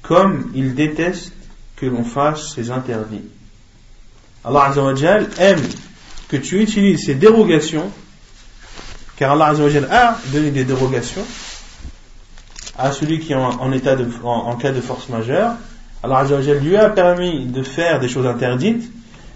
[0.01, 1.31] comme il déteste
[1.75, 3.23] que l'on fasse ces interdits.
[4.43, 4.73] Allah
[5.37, 5.61] aime
[6.27, 7.91] que tu utilises ces dérogations,
[9.17, 9.53] car Allah
[9.91, 11.25] a donné des dérogations
[12.77, 15.55] à celui qui est en, état de, en cas de force majeure,
[16.05, 18.91] Allah Azzawajal lui a permis de faire des choses interdites,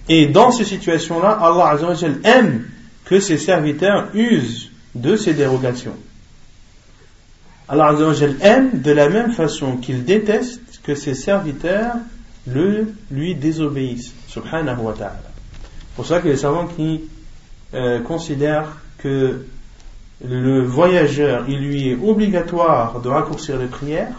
[0.07, 2.65] et dans ces situations-là, Allah Azzawajal aime
[3.05, 5.95] que ses serviteurs usent de ces dérogations.
[7.67, 11.95] Allah Azzawajal aime de la même façon qu'il déteste que ses serviteurs
[12.45, 14.13] le, lui désobéissent.
[14.27, 15.21] Subhanahu wa ta'ala.
[15.23, 17.01] C'est pour ça que les savants qui
[17.73, 19.43] euh, considèrent que
[20.23, 24.13] le voyageur, il lui est obligatoire de raccourcir les prières,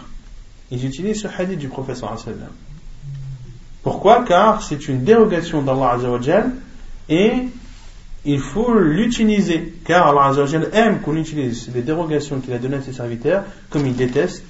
[0.70, 2.16] ils utilisent ce hadith du professeur
[3.82, 6.50] Pourquoi Car c'est une dérogation d'Allah Azzawajal
[7.08, 7.32] et
[8.24, 9.74] il faut l'utiliser.
[9.84, 13.86] Car Allah Azzawajal aime qu'on utilise les dérogations qu'il a données à ses serviteurs comme
[13.86, 14.42] il déteste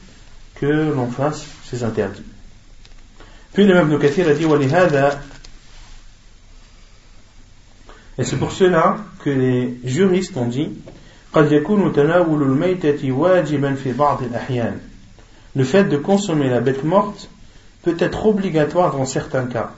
[0.55, 2.25] que l'on fasse ses interdits.
[3.53, 4.47] Puis le même Kathir a dit
[8.19, 10.71] Et c'est pour cela que les juristes ont dit
[11.33, 14.79] قد يكون تناول الميتة واجبا في بعض الأحيان
[15.56, 17.30] le fait de consommer la bête morte
[17.84, 19.72] peut être obligatoire dans certains cas.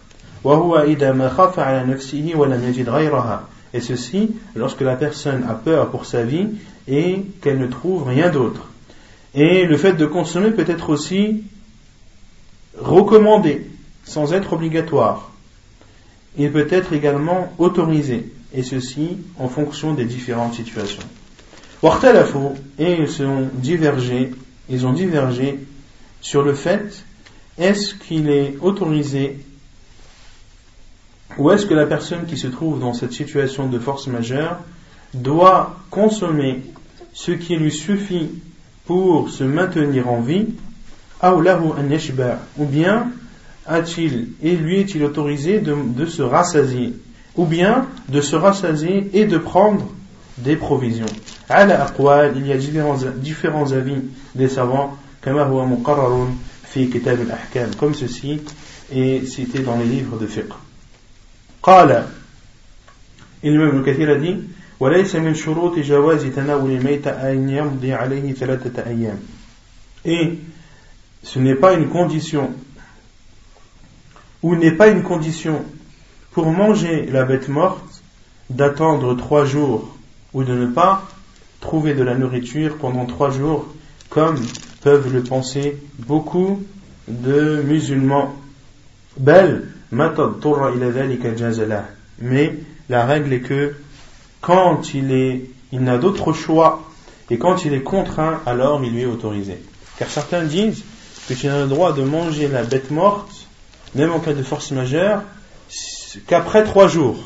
[3.74, 6.50] Et ceci lorsque la personne a peur pour sa vie
[6.88, 8.68] et qu'elle ne trouve rien d'autre.
[9.34, 11.44] Et le fait de consommer peut être aussi
[12.78, 13.66] recommandé
[14.04, 15.32] sans être obligatoire.
[16.38, 21.04] Il peut être également autorisé, et ceci en fonction des différentes situations.
[22.80, 24.32] Et ils sont divergés
[24.69, 25.60] ils ont divergé
[26.21, 27.04] sur le fait
[27.58, 29.38] est-ce qu'il est autorisé
[31.38, 34.60] ou est-ce que la personne qui se trouve dans cette situation de force majeure
[35.13, 36.62] doit consommer
[37.13, 38.30] ce qui lui suffit
[38.86, 40.47] pour se maintenir en vie?
[41.23, 43.12] Ou bien
[43.65, 46.93] a-t-il et lui est-il autorisé de, se rassasier?
[47.36, 49.88] Ou bien de se rassasier et de prendre
[50.38, 51.06] des provisions?
[51.49, 54.02] il y a différents, différents avis
[54.35, 56.33] des savants, كما هو مقرر
[56.73, 58.40] في كتاب الأحكام comme ceci
[58.92, 60.55] est cité dans les livres de fiqh
[61.62, 62.07] قال
[63.44, 64.37] الإمام ابن كثير dit
[64.81, 69.18] وليس من شروط جواز تناول الميت أن يمضي عليه ثلاثة أيام
[70.05, 70.38] et
[71.23, 72.51] ce n'est pas une condition
[74.42, 75.64] ou n'est pas une condition
[76.31, 78.03] pour manger la bête morte
[78.51, 79.97] d'attendre trois jours
[80.33, 81.03] ou de ne pas
[81.61, 83.66] trouver de la nourriture pendant trois jours
[84.13, 84.38] comme
[84.82, 86.62] peuvent le penser beaucoup
[87.08, 88.36] de musulmans.
[92.19, 92.54] Mais
[92.89, 93.76] la règle est que
[94.41, 96.84] quand il est, il n'a d'autre choix
[97.32, 99.58] et quand il est contraint, alors il lui est autorisé.
[99.97, 100.84] Car certains disent
[101.28, 103.47] que tu n'as le droit de manger la bête morte,
[103.95, 105.23] même en cas de force majeure,
[106.28, 107.17] qu'après trois jours.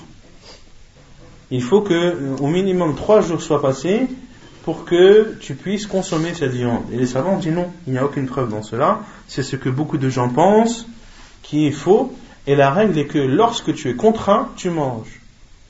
[1.51, 4.07] Il faut que au minimum trois jours soient passés
[4.66, 6.84] pour que tu puisses consommer cette viande.
[6.92, 9.00] Et les savants disent non, il n'y a aucune preuve dans cela.
[9.26, 10.86] C'est ce que beaucoup de gens pensent,
[11.42, 12.12] qui est faux.
[12.46, 15.20] Et la règle est que lorsque tu es contraint, tu manges.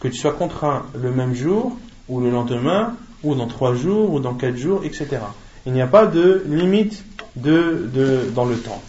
[0.01, 1.77] Que tu sois contraint le même jour,
[2.09, 5.19] ou le lendemain, ou dans trois jours, ou dans quatre jours, etc.
[5.65, 7.05] Il n'y a pas de limite
[7.37, 8.83] de, de, dans le temps.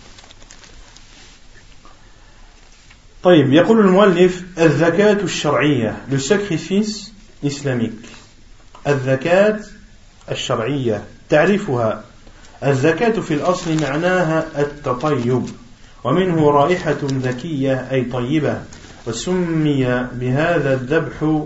[3.24, 7.12] طيب يقول المؤلف الزكاة الشرعية le sacrifice
[7.44, 8.10] islamique
[8.88, 9.60] الزكاة
[10.31, 12.05] الشرعية تعرفها.
[12.67, 15.43] الزكاة في الأصل معناها التطيب
[16.05, 18.61] ومنه رائحة ذكية أي طيبة
[19.07, 21.45] وسمي بهذا الذبح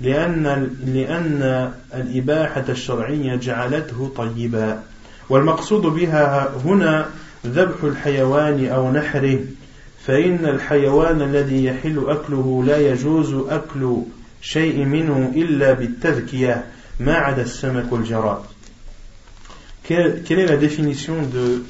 [0.00, 4.82] لأن, لأن الإباحة الشرعية جعلته طيبا.
[5.28, 7.06] والمقصود بها هنا
[7.46, 9.38] ذبح الحيوان أو نحره
[10.06, 13.96] فإن الحيوان الذي يحل أكله لا يجوز أكل
[14.42, 16.64] شيء منه إلا بالتذكية.
[19.82, 21.14] Quelle, est la définition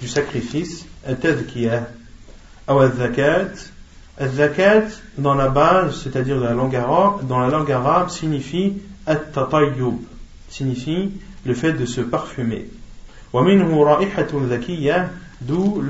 [0.01, 0.87] du sacrifice?
[1.07, 1.89] Al-Tadkiya
[4.19, 4.87] Al-Zakat,
[5.19, 8.75] dans la base, c'est-à-dire dans la langue arabe, dans la langue arabe signifie
[9.07, 9.99] At-Tatayyub,
[10.49, 11.13] signifie
[11.45, 12.69] le fait de se parfumer.
[15.43, 15.83] D'où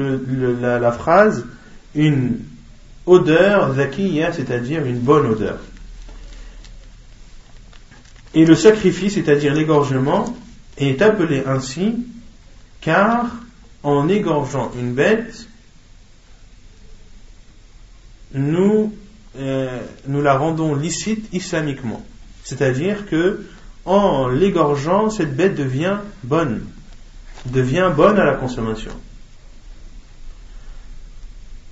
[0.60, 1.46] la, phrase
[1.94, 2.38] une
[3.06, 5.58] odeur zakiya, c'est-à-dire une bonne odeur.
[8.36, 10.36] Et le sacrifice, c'est-à-dire l'égorgement,
[10.76, 11.96] est appelé ainsi
[12.82, 13.34] car
[13.82, 15.48] en égorgeant une bête,
[18.34, 18.94] nous,
[19.38, 22.04] euh, nous la rendons licite islamiquement.
[22.44, 23.46] C'est-à-dire que
[23.86, 26.66] en l'égorgeant, cette bête devient bonne,
[27.46, 28.92] devient bonne à la consommation.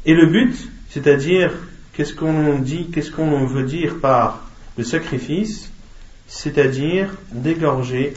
[0.07, 0.57] Et le but,
[0.89, 1.53] c'est-à-dire,
[1.93, 4.49] qu'est-ce qu'on dit, qu'est-ce qu'on veut dire par
[4.79, 5.71] le sacrifice,
[6.28, 8.14] c'est-à-dire d'égorger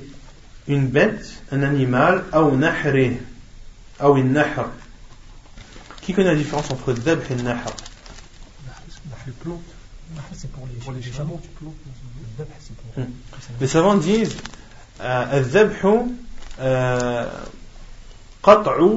[0.69, 3.19] une bête, un animal, ou nahri,
[4.03, 4.71] ou une nahr.
[6.01, 7.59] Qui connaît la différence entre dhabh et nahr
[13.61, 14.37] Les savants disent
[15.03, 16.05] الذبح
[18.43, 18.91] قطع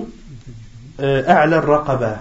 [0.99, 2.17] أعلى الرقبة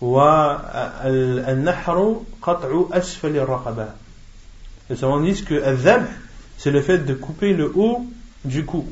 [0.00, 3.88] والنحر قطع أسفل الرقبة
[4.89, 6.07] les savants disent que al
[6.57, 8.05] c'est le fait de couper le haut
[8.45, 8.89] du cou.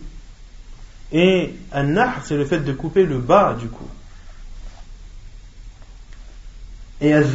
[1.11, 3.87] Et al-nahr, c'est le fait de couper le bas du cou.
[7.01, 7.25] Et al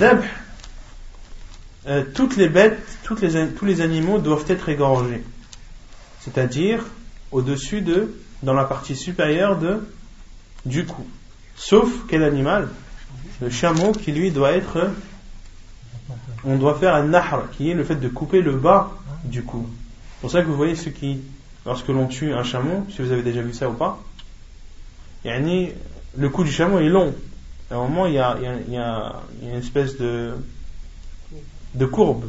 [1.86, 5.24] euh, toutes les bêtes, tous les animaux doivent être égorgés.
[6.20, 6.84] C'est-à-dire
[7.32, 9.88] au-dessus de, dans la partie supérieure de,
[10.66, 11.06] du cou.
[11.56, 12.68] Sauf quel animal?
[13.40, 14.90] Le chameau qui lui doit être
[16.44, 18.92] on doit faire un nahr qui est le fait de couper le bas
[19.24, 19.66] du cou.
[19.68, 21.20] C'est pour ça que vous voyez ceux qui
[21.66, 24.00] lorsque l'on tue un chameau si vous avez déjà vu ça ou pas
[25.24, 27.14] le cou du chameau est long.
[27.70, 30.34] À un moment il y a, il y a, une espèce de
[31.74, 32.24] de courbe.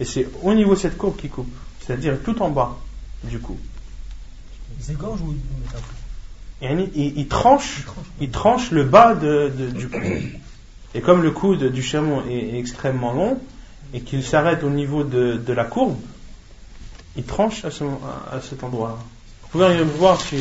[0.00, 1.52] Et c'est au niveau de cette courbe qui coupe
[1.86, 2.76] c'est à dire tout en bas
[3.22, 3.56] du cou.
[6.62, 7.84] Il, tranche,
[8.20, 9.98] il tranche le bas de, du cou.
[10.94, 13.38] Et comme le coude du chameau est, extrêmement long
[13.94, 15.96] et qu'il s'arrête au niveau de, la courbe,
[17.16, 18.98] il tranche à, ce, à cet endroit.
[19.42, 20.36] Vous pouvez aller voir si,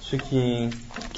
[0.00, 0.68] ceux qui,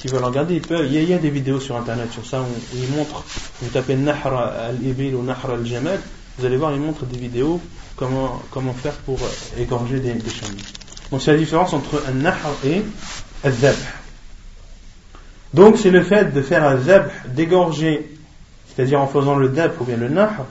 [0.07, 0.61] veulent regarder.
[0.69, 3.23] Il, y a, des vidéos sur internet sur ça où, ils montrent,
[3.61, 5.99] vous tapez Nahr al-Ibil ou Nahr al-Jamal,
[6.37, 7.59] vous allez voir, ils montrent des vidéos
[7.95, 8.39] comment,
[8.75, 9.19] faire pour
[9.57, 10.57] égorger des, des chameaux.
[11.11, 12.83] Donc c'est la différence entre un Nahr et
[15.53, 18.16] donc c'est le fait de faire un zabh, d'égorger,
[18.76, 20.46] c'est-à-dire en faisant le dab ou bien le nahr.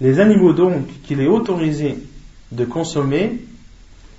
[0.00, 1.98] Les animaux donc qu'il est autorisé
[2.52, 3.40] de consommer,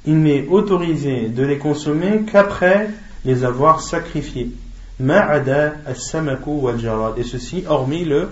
[0.05, 2.89] il n'est autorisé de les consommer qu'après
[3.23, 4.51] les avoir sacrifiés.
[4.99, 7.17] Ma'ada as-samaku wal jarad.
[7.17, 8.29] Et ceci hormis le,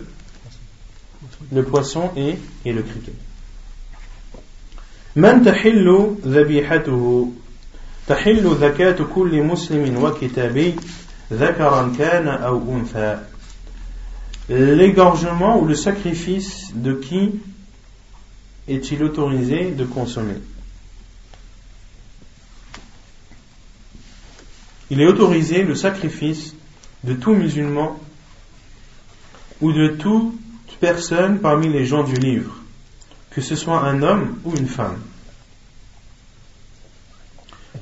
[1.53, 2.35] le poisson et,
[2.65, 3.13] et le criquet.
[5.15, 7.31] من تحل ذبيحته
[8.09, 10.75] تحل ذكاة كل مسلم وكتابي
[11.33, 13.19] ذكرا كان أو أنثى
[14.47, 17.31] L'égorgement ou le sacrifice de qui
[18.67, 20.35] est-il autorisé de consommer
[24.91, 26.53] Il est autorisé le sacrifice
[27.03, 27.99] de tout musulman
[29.61, 30.35] ou de toute
[30.79, 32.55] personne parmi les gens du livre,
[33.31, 34.99] que ce soit un homme ou une femme.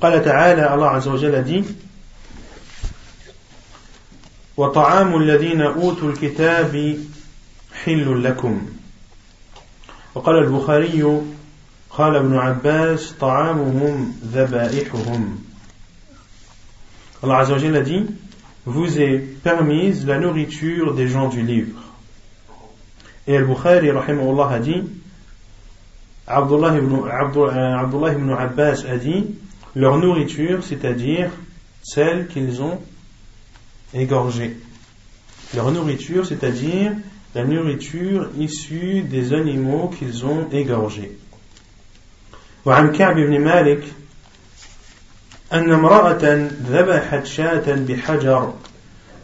[0.01, 1.65] قال تعالى الله عز وجل dit
[4.57, 6.97] وطعام الذين أوتوا الكتاب
[7.83, 8.61] حل لكم
[10.15, 11.21] وقال البخاري
[11.89, 15.49] قال ابن عباس طعامهم ذبائحهم
[17.21, 18.05] Allah Azza wa a dit
[18.65, 21.81] vous est permise la nourriture des gens du livre
[23.27, 24.83] et Al-Bukhari rahimahullah a dit
[26.25, 29.25] Abdullah ibn, Abdullah ibn Abbas a dit
[29.74, 31.30] leur nourriture c'est-à-dire
[31.82, 32.80] celle qu'ils ont
[33.92, 34.56] égorgée
[35.54, 36.92] leur nourriture c'est-à-dire
[37.34, 41.18] la nourriture issue des animaux qu'ils ont égorgés
[42.64, 43.82] وعن كعب بن مالك
[45.52, 48.54] أن امرأة ذبحت شاة بحجر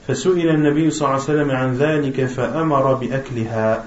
[0.09, 3.85] فسئل النبي صلى الله عليه وسلم عن ذلك فأمر بأكلها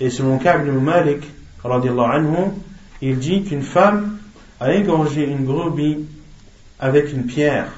[0.00, 1.22] Et selon Ka'b ibn Malik,
[1.64, 2.50] anhu,
[3.00, 4.17] il dit qu'une femme
[4.59, 6.05] a égorgé une brebis
[6.79, 7.71] avec une pierre.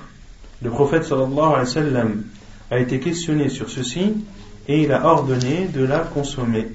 [0.61, 2.03] Le prophète sallallahu alayhi wa
[2.71, 4.13] a été questionné sur ceci
[4.67, 6.67] et il a ordonné de la consommer.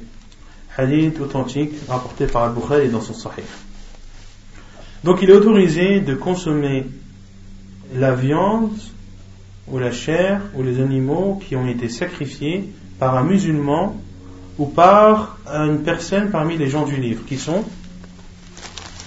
[0.77, 3.45] Hadith authentique rapporté par Al-Bukhari dans son Sahih.
[5.05, 6.87] Donc il est autorisé de consommer
[7.95, 8.77] la viande
[9.69, 13.97] ou la chair ou les animaux qui ont été sacrifiés par un musulman
[14.59, 17.25] ou par une personne parmi les gens du livre.
[17.27, 17.65] Qui sont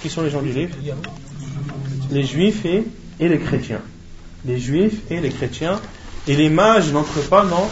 [0.02, 0.76] Qui sont les gens du livre
[2.12, 2.86] Les juifs et,
[3.20, 3.82] les chrétiens.
[4.46, 5.80] Les juifs et les chrétiens.
[6.28, 7.70] Et les mages n'entrent pas dans,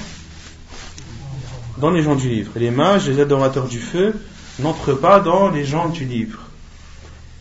[1.78, 2.52] dans les gens du livre.
[2.56, 4.16] les mages, les adorateurs du feu,
[4.60, 6.42] n'entrent pas dans les gens du livre.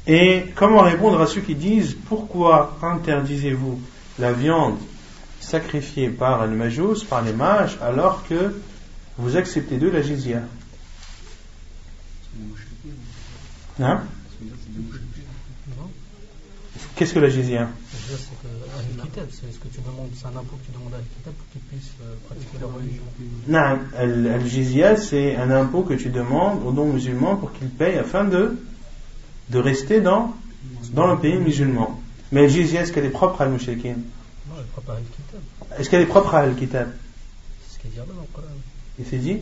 [0.06, 3.80] Et comment répondre à ceux qui disent pourquoi interdisez-vous
[4.18, 4.78] la viande
[5.40, 6.46] sacrifiée par
[7.08, 8.54] par les mages, alors que
[9.18, 10.42] vous acceptez d'eux la jizya?
[13.80, 14.02] Hein?
[16.95, 20.93] Qu'est-ce que la jizya c'est ce que tu demandes, c'est un impôt que tu demandes
[20.93, 23.03] à l'Kitab pour qu'ils puissent euh, pratiquer leur religion.
[23.47, 23.79] Non,
[24.29, 28.57] al-jizya c'est un impôt que tu demandes aux non-musulmans pour qu'ils payent afin de
[29.49, 30.33] de rester dans,
[30.93, 31.99] dans le pays musulman.
[32.31, 35.79] Mais le jizya, est-ce qu'elle est propre à al-mushrikin Non, elle est propre à al-kitab.
[35.79, 36.89] Est-ce qu'elle est propre à al-kitab
[37.67, 38.47] C'est ce qu'il dit là dans le Coran.
[38.99, 39.41] Et c'est dit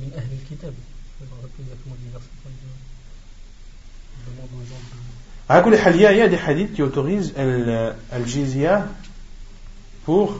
[0.00, 0.74] من أهل الكتاب
[5.49, 5.93] de...
[5.93, 7.33] Il y a des hadiths qui autorisent
[8.11, 8.87] al-jizya
[10.05, 10.39] pour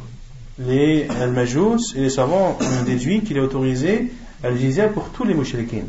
[0.58, 4.12] les al-majous et les savants ont déduit qu'il est autorisé
[4.44, 5.86] al-jizya pour tous les mouchriquins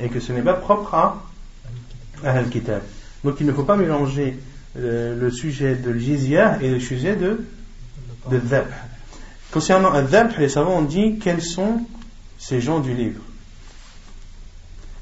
[0.00, 1.22] et que ce n'est pas propre à,
[2.24, 2.82] Al-Kitab.
[3.24, 4.38] Donc il ne faut pas mélanger
[4.78, 7.44] euh, le, sujet de l'jizya et le sujet de,
[8.30, 8.40] de
[9.50, 10.06] Concernant al
[10.38, 11.80] les savants ont dit quels sont
[12.38, 13.20] ces gens du livre.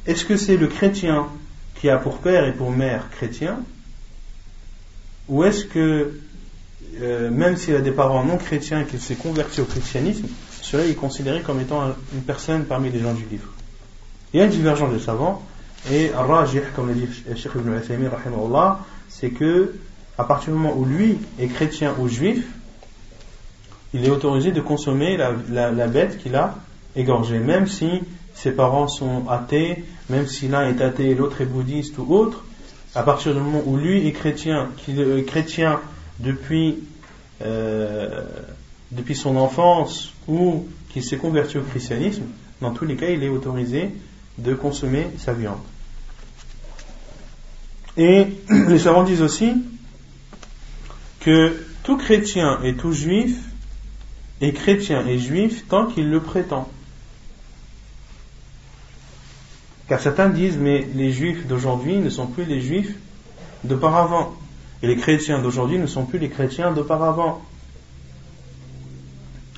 [0.09, 1.29] Est-ce que c'est le chrétien
[1.75, 3.61] qui a pour père et pour mère chrétien
[5.29, 6.19] Ou est-ce que,
[7.03, 10.27] euh, même s'il a des parents non chrétiens et qu'il s'est converti au christianisme,
[10.63, 13.53] cela est considéré comme étant une personne parmi les gens du livre?
[14.33, 15.47] Il y a une divergence des savants,
[15.91, 17.07] et Rajih, comme l'a dit
[17.37, 18.11] Sheikh Ibn Uthaymin,
[19.11, 19.75] c'est que,
[20.17, 22.47] à partir du moment où lui est chrétien ou juif,
[23.93, 26.57] il est autorisé de consommer la, bête qu'il a
[26.97, 28.03] égorgée, même si
[28.41, 32.45] ses parents sont athées, même si l'un est athée et l'autre est bouddhiste ou autre,
[32.95, 35.81] à partir du moment où lui est chrétien, qu'il est chrétien
[36.21, 36.77] depuis,
[37.43, 38.23] euh,
[38.93, 42.23] depuis son enfance ou qu'il s'est converti au christianisme,
[42.61, 43.91] dans tous les cas, il est autorisé
[44.39, 45.59] de consommer sa viande.
[47.97, 48.29] Et
[48.69, 49.53] les savants disent aussi
[51.19, 53.37] que tout chrétien et tout juif
[54.41, 56.69] est chrétien et juif tant qu'il le prétend.
[59.88, 62.96] Car certains disent, mais les juifs d'aujourd'hui ne sont plus les juifs
[63.64, 64.34] d'auparavant.
[64.82, 67.42] Et les chrétiens d'aujourd'hui ne sont plus les chrétiens d'auparavant.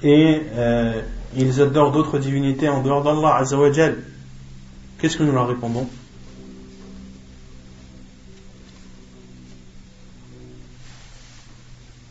[0.03, 1.01] Et euh,
[1.35, 3.97] ils adorent d'autres divinités en dehors d'Allah Azzawajal.
[4.99, 5.87] qu'est-ce que nous leur répondons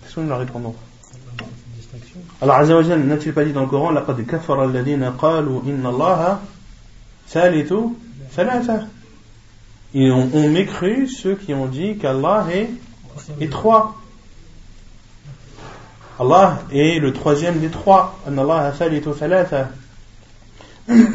[0.02, 0.74] Qu'est-ce que nous leur répondons
[2.40, 5.86] Allah Azza wa Jalla n'a-t-il pas dit dans le Coran لقد كفر الذين قالوا إن
[5.86, 6.38] الله
[7.28, 7.72] ثالث
[8.36, 8.86] ثلاثة
[9.94, 12.68] Ils ont, ont mécru ceux qui ont dit qu'Allah est,
[13.40, 13.94] est trois.
[16.18, 18.18] Allah est le troisième des trois.
[18.26, 19.66] أن الله ثالث ثلاثة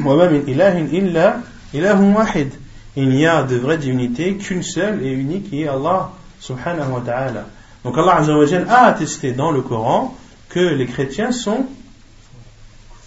[0.05, 1.39] وما من إله إلا
[1.74, 2.49] إله واحد
[2.95, 7.01] Il n'y a de vraie divinité qu'une seule et unique qui est Allah subhanahu wa
[7.01, 7.45] ta'ala.
[7.84, 10.16] Donc Allah Azza wa Jalla a attesté dans le Coran
[10.49, 11.66] que les chrétiens sont,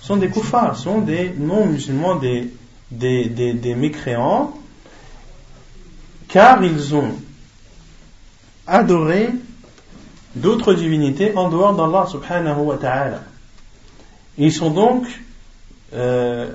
[0.00, 2.50] sont des koufars, sont des non-musulmans, des,
[2.91, 4.53] des, des, des mécréants,
[6.27, 7.11] car ils ont
[8.65, 9.29] adoré
[10.35, 13.21] d'autres divinités en dehors d'Allah subhanahu wa ta'ala.
[14.37, 15.05] Ils sont donc
[15.93, 16.51] euh,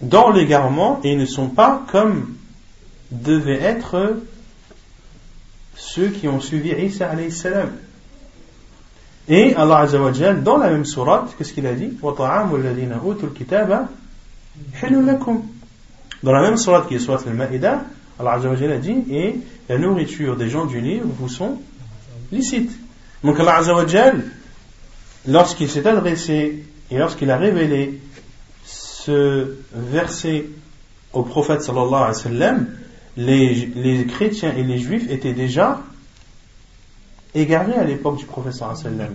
[0.00, 2.34] dans l'égarement et ils ne sont pas comme
[3.10, 4.16] devaient être
[5.76, 7.70] ceux qui ont suivi Isa alayhi salam.
[9.28, 11.96] Et Allah Azza wa Jal, dans la même sourate, qu'est-ce qu'il a dit?
[16.24, 17.84] Dans la même sourate qui est sourate al-Ma'ida,
[18.18, 19.36] Allah wa a dit Et
[19.68, 21.58] la nourriture des gens du livre vous sont
[22.32, 22.72] licites.
[23.22, 23.84] Donc Allah wa
[25.26, 28.00] lorsqu'il s'est adressé et lorsqu'il a révélé
[28.64, 30.46] ce verset
[31.12, 32.68] au prophète sallallahu alayhi wa sallam,
[33.18, 35.82] les, les chrétiens et les juifs étaient déjà
[37.34, 39.14] égarés à l'époque du professeur sallam.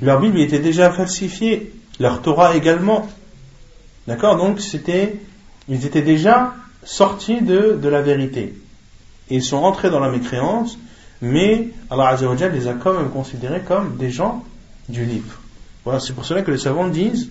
[0.00, 3.08] Leur Bible était déjà falsifiée, leur Torah également.
[4.06, 4.36] D'accord?
[4.36, 5.16] Donc c'était,
[5.68, 6.54] ils étaient déjà
[6.84, 8.54] sortis de, la vérité.
[9.30, 10.78] ils sont entrés dans la mécréance,
[11.22, 12.16] mais Allah
[12.52, 14.44] les a quand même considérés comme des gens
[14.88, 15.40] du livre.
[15.84, 17.30] Voilà, c'est pour cela que les savants disent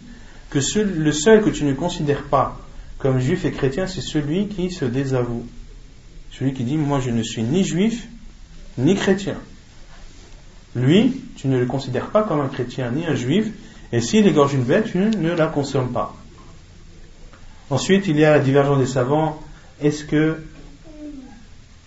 [0.50, 2.58] que le seul que tu ne considères pas
[2.98, 5.46] comme juif et chrétien, c'est celui qui se désavoue.
[6.32, 8.08] Celui qui dit, moi je ne suis ni juif,
[8.78, 9.36] ni chrétien.
[10.76, 13.48] Lui, tu ne le considères pas comme un chrétien ni un juif,
[13.92, 16.16] et s'il égorge une bête, tu ne la consommes pas.
[17.74, 19.40] Ensuite, il y a la divergence des savants.
[19.82, 20.38] Est-ce que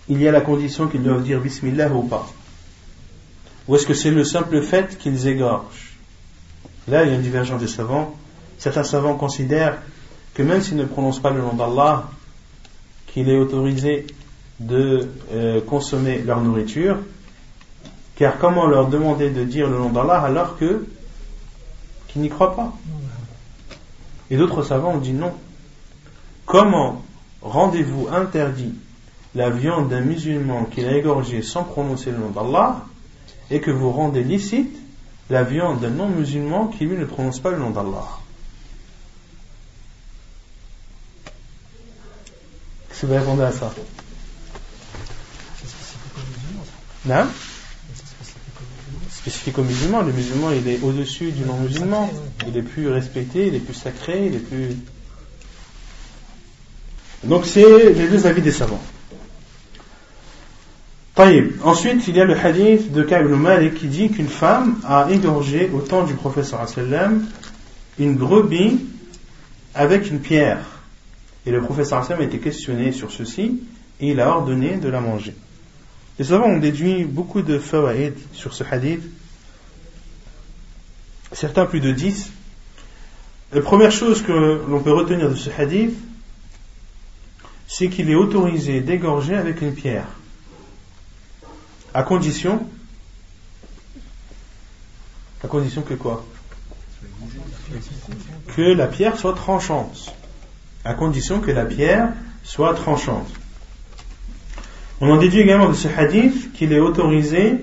[0.09, 2.27] il y a la condition qu'ils doivent dire Bismillah ou pas?
[3.69, 5.93] Ou est-ce que c'est le simple fait qu'ils égorgent?
[6.89, 8.17] Là, il y a une divergence des savants.
[8.57, 9.77] Certains savants considèrent
[10.33, 12.09] que même s'ils ne prononcent pas le nom d'Allah,
[13.07, 14.07] qu'il est autorisé
[14.59, 16.97] de euh, consommer leur nourriture,
[18.17, 20.81] car comment leur demander de dire le nom d'Allah alors qu'ils
[22.17, 22.73] n'y croient pas?
[24.29, 25.31] Et d'autres savants ont dit non.
[26.47, 27.03] Comment
[27.41, 28.73] rendez-vous interdit
[29.35, 32.85] la viande d'un musulman qu'il a égorgé sans prononcer le nom d'Allah
[33.51, 34.75] et que vous rendez licite
[35.29, 38.07] la viande d'un non-musulman qui lui ne prononce pas le nom d'Allah?
[42.87, 43.73] Qu'est-ce que vous répondez à ça?
[47.05, 47.27] Non?
[49.11, 50.01] Spécifique aux musulmans.
[50.01, 52.09] Le musulman, il est au-dessus du non-musulman.
[52.47, 54.77] Il est plus respecté, il est plus sacré, il est plus.
[57.23, 58.81] Donc, c'est les deux avis des savants.
[61.63, 65.67] Ensuite, il y a le hadith de Ka'b Malik qui dit qu'une femme a égorgé
[65.73, 66.63] au temps du professeur
[67.97, 68.85] une brebis
[69.73, 70.59] avec une pierre.
[71.47, 73.63] Et le professeur a été questionné sur ceci
[73.99, 75.33] et il a ordonné de la manger.
[76.19, 79.01] Les savants ont déduit beaucoup de fawaïd sur ce hadith,
[81.31, 82.29] certains plus de 10.
[83.53, 85.97] La première chose que l'on peut retenir de ce hadith,
[87.67, 90.07] c'est qu'il est autorisé d'égorger avec une pierre,
[91.93, 92.67] à condition,
[95.43, 96.25] à condition que quoi?
[98.55, 100.15] Que la pierre soit tranchante,
[100.85, 102.13] à condition que la pierre
[102.43, 103.29] soit tranchante.
[104.99, 107.59] On en déduit également de ce hadith qu'il est autorisé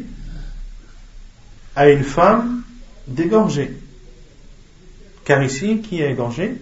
[1.74, 2.62] à une femme
[3.08, 3.76] d'égorger.
[5.24, 6.54] Car ici, qui a égorgé?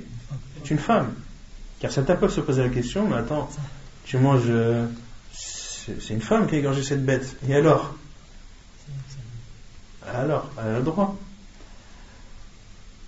[0.63, 1.13] C'est une femme.
[1.83, 3.51] Car certains peuvent se poser la question, mais attends,
[4.05, 4.43] tu manges...
[4.47, 4.87] Euh,
[5.33, 7.37] c'est une femme qui a égorgé cette bête.
[7.49, 7.97] Et alors?
[10.15, 11.17] Alors, elle a le droit.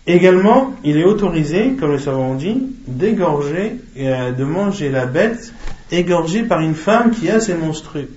[0.09, 5.53] Également, il est autorisé, comme le savons dit, d'égorger euh, de manger la bête
[5.93, 8.09] égorgée par une femme qui a ses monstrues.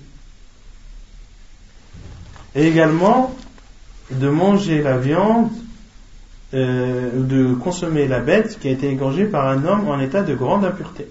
[2.56, 3.36] Et également,
[4.10, 5.52] de manger la viande,
[6.54, 10.34] euh, de consommer la bête qui a été égorgée par un homme en état de
[10.34, 11.08] grande impureté.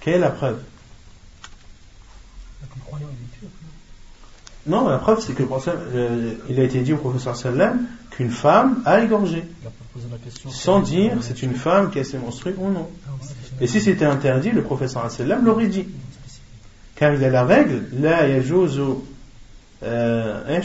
[0.00, 0.58] Quelle est la preuve?
[4.66, 8.82] Non, la preuve c'est que euh, il a été dit au professeur Sallam qu'une femme
[8.84, 9.44] a égorgé.
[10.48, 12.88] Sans dire c'est une femme qui a ses menstrues ou non.
[13.60, 15.86] Et si c'était interdit, le professeur sallam l'aurait dit.
[16.94, 18.80] Car il a la règle, la yajuzu
[19.82, 20.58] euh,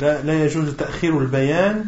[0.00, 1.84] لا يجوز تأخير البيان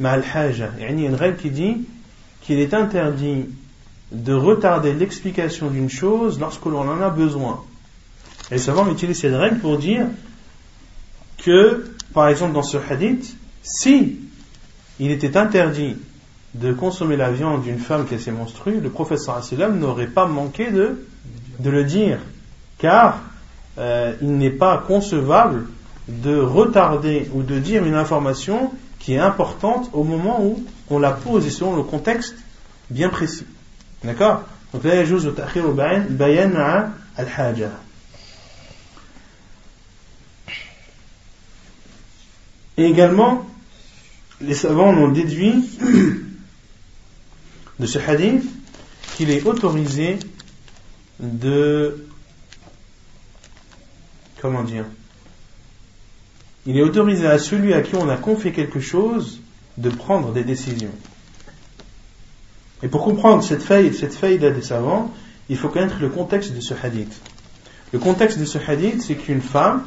[0.00, 1.76] مع الحاجة يعني une règle qui dit
[2.42, 3.46] qu'il est interdit
[4.12, 7.64] de retarder l'explication d'une chose lorsque l'on en a besoin.
[8.50, 10.06] Et les savants utilisent cette règle pour dire
[11.38, 14.20] que, par exemple, dans ce hadith, si
[15.00, 15.96] il était interdit
[16.54, 20.70] de consommer la viande d'une femme qui a ses menstrues, le professeur n'aurait pas manqué
[20.70, 21.04] de,
[21.58, 22.18] de le dire,
[22.78, 23.20] car
[23.77, 25.67] euh, il n'est pas concevable
[26.07, 31.11] de retarder ou de dire une information qui est importante au moment où on la
[31.11, 32.35] pose et selon le contexte
[32.89, 33.45] bien précis.
[34.03, 34.43] D'accord?
[34.73, 35.07] Donc là, il
[36.09, 36.51] bayan
[37.17, 37.71] al-haja.
[42.77, 43.45] Et également,
[44.39, 45.77] les savants ont déduit
[47.79, 48.43] de ce hadith
[49.15, 50.17] qu'il est autorisé
[51.19, 52.05] de
[54.41, 54.85] comment dire?
[56.65, 59.39] Il est autorisé à celui à qui on a confié quelque chose
[59.77, 60.91] de prendre des décisions.
[62.83, 65.13] Et pour comprendre cette faille, cette faille des savants,
[65.49, 67.21] il faut connaître le contexte de ce hadith.
[67.93, 69.83] Le contexte de ce hadith, c'est qu'une femme,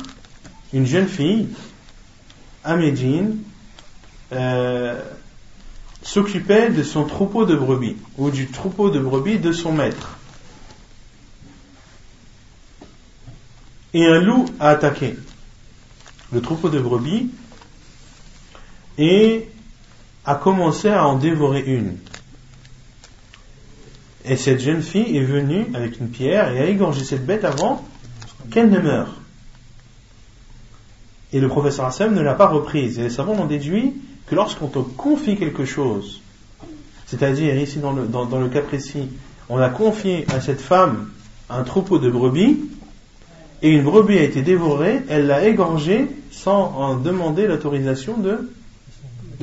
[0.73, 1.49] une jeune fille,
[2.65, 2.77] à
[4.33, 5.01] euh,
[6.03, 10.19] s'occupait de son troupeau de brebis, ou du troupeau de brebis de son maître.
[13.95, 15.17] Et un loup a attaqué
[16.33, 17.31] le troupeau de brebis
[18.99, 19.49] et
[20.25, 21.97] a commencé à en dévorer une.
[24.25, 27.85] Et cette jeune fille est venue avec une pierre et a égorgé cette bête avant
[28.51, 29.15] qu'elle ne meure.
[31.33, 32.99] Et le professeur Hassan ne l'a pas reprise.
[32.99, 33.95] Et les savants ont déduit
[34.27, 36.23] que lorsqu'on te confie quelque chose,
[37.07, 39.09] c'est-à-dire ici dans le, dans le cas précis,
[39.49, 41.11] on a confié à cette femme
[41.51, 42.61] un troupeau de brebis,
[43.65, 48.51] et une brebis a été dévorée, elle l'a égorgée sans en demander l'autorisation de,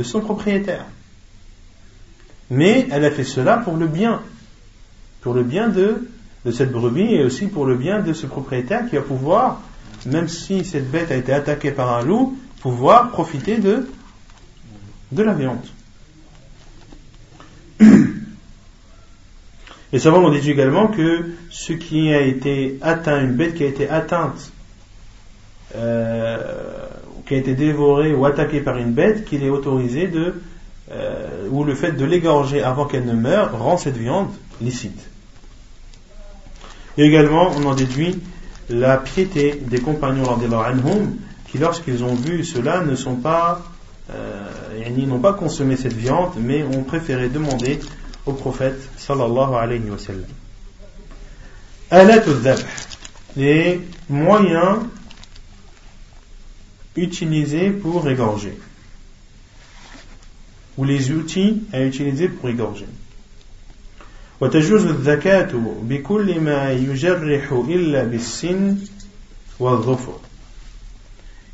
[0.03, 0.86] son propriétaire.
[2.51, 4.22] Mais elle a fait cela pour le bien,
[5.22, 6.07] pour le bien de,
[6.45, 9.63] de cette brebis et aussi pour le bien de ce propriétaire qui va pouvoir,
[10.05, 13.89] même si cette bête a été attaquée par un loup, pouvoir profiter de,
[15.11, 15.65] de la viande.
[19.93, 23.67] Les savants ont dit également que ce qui a été atteint, une bête qui a
[23.67, 24.51] été atteinte,
[25.75, 26.37] euh,
[27.25, 30.41] qui a été dévorée ou attaquée par une bête, qu'il est autorisé de,
[30.91, 34.29] euh, ou le fait de l'égorger avant qu'elle ne meure, rend cette viande
[34.61, 35.09] licite.
[36.97, 38.19] Et également, on en déduit
[38.69, 41.15] la piété des compagnons anhum,
[41.47, 43.61] qui lorsqu'ils ont vu cela ne sont pas,
[44.13, 47.79] euh, n'ont pas consommé cette viande, mais ont préféré demander
[48.26, 50.24] au prophète sallallahu alayhi wa sallam.
[51.90, 52.24] Alat
[53.36, 54.78] les moyens
[56.97, 58.59] utilisés pour égorger
[60.76, 62.86] ou les outils à utiliser pour égorger.
[64.40, 68.76] وتجوز الزكاة بكل ما يجرح إلا بالسن
[69.59, 70.20] والظفر.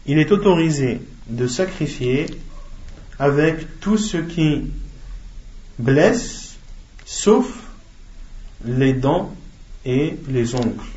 [0.06, 2.26] Il est autorisé de sacrifier
[3.20, 4.72] avec tout ce qui
[5.78, 6.45] blesse
[7.07, 7.47] sauf
[8.65, 9.31] les dents
[9.85, 10.91] et les ongles.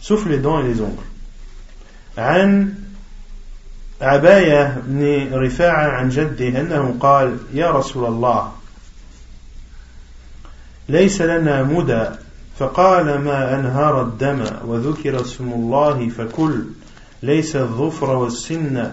[0.00, 1.06] Sauf les dents et les ongles.
[2.18, 2.74] عن
[4.00, 8.52] عباية بن رفاعة عن جده أنه قال يا رسول الله
[10.88, 12.04] ليس لنا مدى
[12.58, 16.64] فقال ما أنهار الدم وذكر اسم الله فكل
[17.22, 18.92] ليس الظفر والسن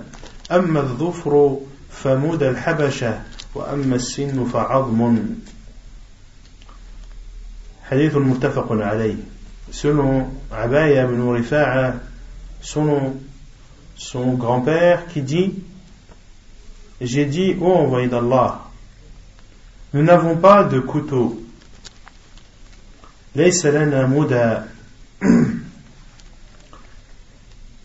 [0.51, 1.57] أما الظفر
[1.91, 3.21] فمدى الحبشة
[3.55, 5.17] وأما السن فعظم
[7.90, 9.16] Hadith al-muttafaqun alayh.
[9.70, 11.94] Selon Abaya ibn Rifa'a,
[12.60, 13.16] selon
[13.96, 15.54] son grand-père qui dit
[17.00, 18.62] J'ai dit, ô envoyé d'Allah,
[19.92, 21.40] nous n'avons pas de couteau.
[23.36, 24.58] ليس لنا مدى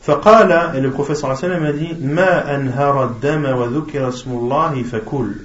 [0.02, 4.32] فقال et le prophète صلى الله عليه وسلم a dit ما أنهر الدم وذكر اسم
[4.32, 5.36] الله فكل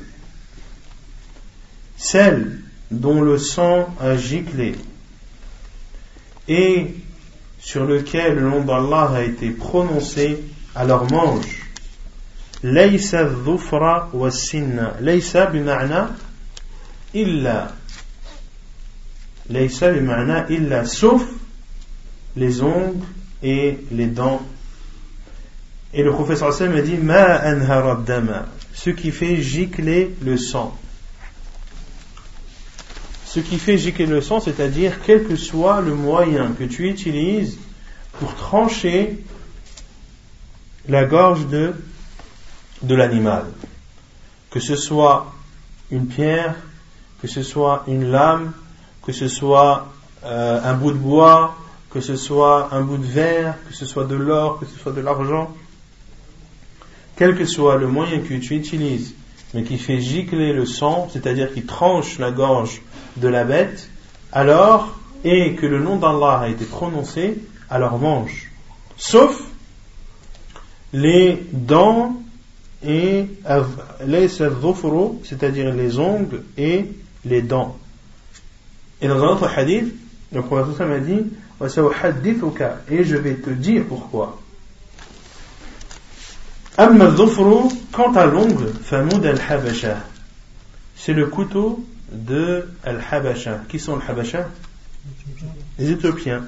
[1.97, 2.61] celle
[2.92, 4.76] dont le sang a giclé
[6.50, 6.96] et
[7.60, 10.44] sur lequel le nom d'Allah a été prononcé,
[10.76, 11.46] alors mange.
[12.64, 14.96] Dhufra wa sinna.
[15.00, 16.16] Laysa bima'na
[17.14, 17.72] illa.
[19.50, 20.86] Laysa bima'na illa.
[20.86, 21.24] Sauf
[22.36, 23.06] les ongles
[23.44, 24.42] et les dents.
[25.94, 28.48] Et le professeur Hassan a dit Ma anhara dama.
[28.74, 30.78] ce qui fait gicler le sang.
[33.30, 37.60] Ce qui fait gicler le sang, c'est-à-dire quel que soit le moyen que tu utilises
[38.14, 39.24] pour trancher
[40.88, 41.76] la gorge de,
[42.90, 43.46] l'animal.
[44.50, 45.32] Que ce soit
[45.92, 46.56] une pierre,
[47.22, 48.52] que ce soit une lame,
[49.06, 51.56] que ce soit euh, un bout de bois,
[51.92, 54.92] que ce soit un bout de verre, que ce soit de l'or, que ce soit
[54.92, 55.56] de l'argent,
[57.16, 59.14] quel que soit le moyen que tu utilises,
[59.54, 62.82] mais qui fait gicler le sang, c'est-à-dire qui tranche la gorge
[63.18, 63.90] de la bête,
[64.32, 67.38] alors, et que le nom d'Allah a été prononcé,
[67.70, 68.52] alors mange.
[68.98, 69.42] Sauf
[70.94, 72.16] les dents
[72.86, 73.28] et
[74.06, 74.28] les
[75.24, 76.86] c'est-à-dire les ongles et
[77.26, 77.78] les dents.
[79.02, 79.94] Et dans un autre hadith,
[80.32, 81.26] le prophète m'a dit
[82.90, 84.40] et je vais te dire pourquoi.
[87.92, 88.72] quant à l'ongle,
[90.96, 93.62] c'est le couteau de al-habasha.
[93.70, 94.48] Qui sont al-habasha?
[95.78, 96.44] Les Éthiopiens,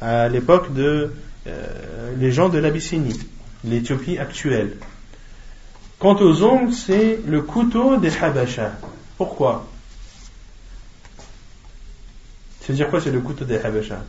[0.00, 1.12] à l'époque de
[1.46, 3.18] euh, les gens de l'Abyssinie,
[3.64, 4.76] l'Éthiopie actuelle.
[5.98, 8.72] Quant aux ongles, c'est le couteau des habasha.
[9.16, 9.66] Pourquoi?
[12.60, 14.04] C'est-à-dire quoi c'est le couteau des habasha?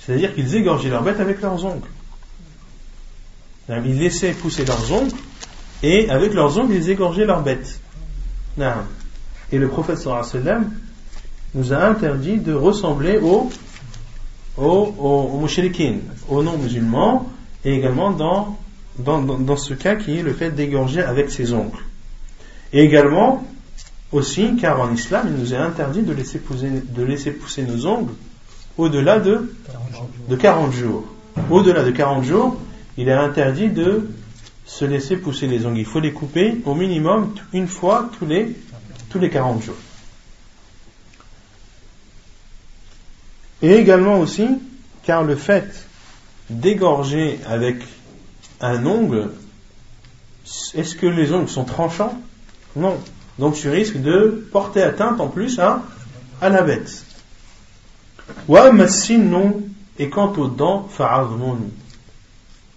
[0.00, 1.86] C'est-à-dire qu'ils égorgeaient leurs bêtes avec leurs ongles.
[3.68, 5.14] Ils laissaient pousser leurs ongles
[5.82, 7.78] et avec leurs ongles, ils égorgeaient leurs bêtes.
[9.52, 10.70] Et le prophète sallam
[11.54, 13.50] nous a interdit de ressembler aux,
[14.56, 15.46] aux, aux,
[16.28, 17.30] aux non-musulmans,
[17.64, 18.58] et également dans,
[18.98, 21.78] dans, dans, ce cas qui est le fait d'égorger avec ses ongles.
[22.72, 23.44] Et également,
[24.12, 27.86] aussi, car en islam, il nous est interdit de laisser pousser, de laisser pousser nos
[27.86, 28.12] ongles
[28.76, 29.52] au-delà de,
[30.28, 31.04] de 40 jours.
[31.50, 32.56] Au-delà de 40 jours,
[32.96, 34.08] il est interdit de
[34.64, 35.78] se laisser pousser les ongles.
[35.78, 38.54] Il faut les couper au minimum une fois tous les,
[39.10, 39.76] tous les 40 jours.
[43.62, 44.48] Et également aussi,
[45.02, 45.86] car le fait
[46.50, 47.76] d'égorger avec
[48.60, 49.30] un ongle,
[50.74, 52.20] est-ce que les ongles sont tranchants?
[52.76, 52.96] Non.
[53.38, 55.82] Donc tu risques de porter atteinte en plus à,
[56.40, 57.04] la bête.
[60.00, 60.88] Et quant aux dents,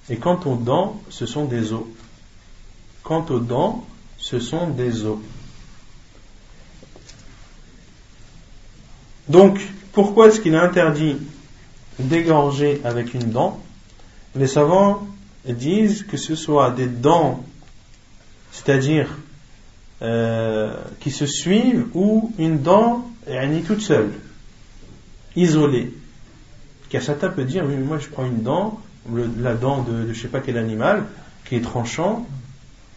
[0.09, 1.83] Et quant aux dents, ce sont des os.
[3.03, 3.85] Quant aux dents,
[4.17, 5.17] ce sont des os.
[9.31, 9.61] Donc,
[9.93, 11.15] pourquoi est-ce qu'il est interdit
[11.99, 13.61] d'égorger avec une dent?
[14.35, 15.07] Les savants
[15.45, 17.41] disent que ce soit des dents,
[18.51, 19.07] c'est-à-dire
[20.01, 24.11] euh, qui se suivent, ou une dent est toute seule
[25.37, 25.93] isolé.
[26.89, 28.81] Car certains peuvent dire, oui, moi je prends une dent,
[29.39, 31.05] la dent de, je je sais pas quel animal,
[31.45, 32.27] qui est tranchant,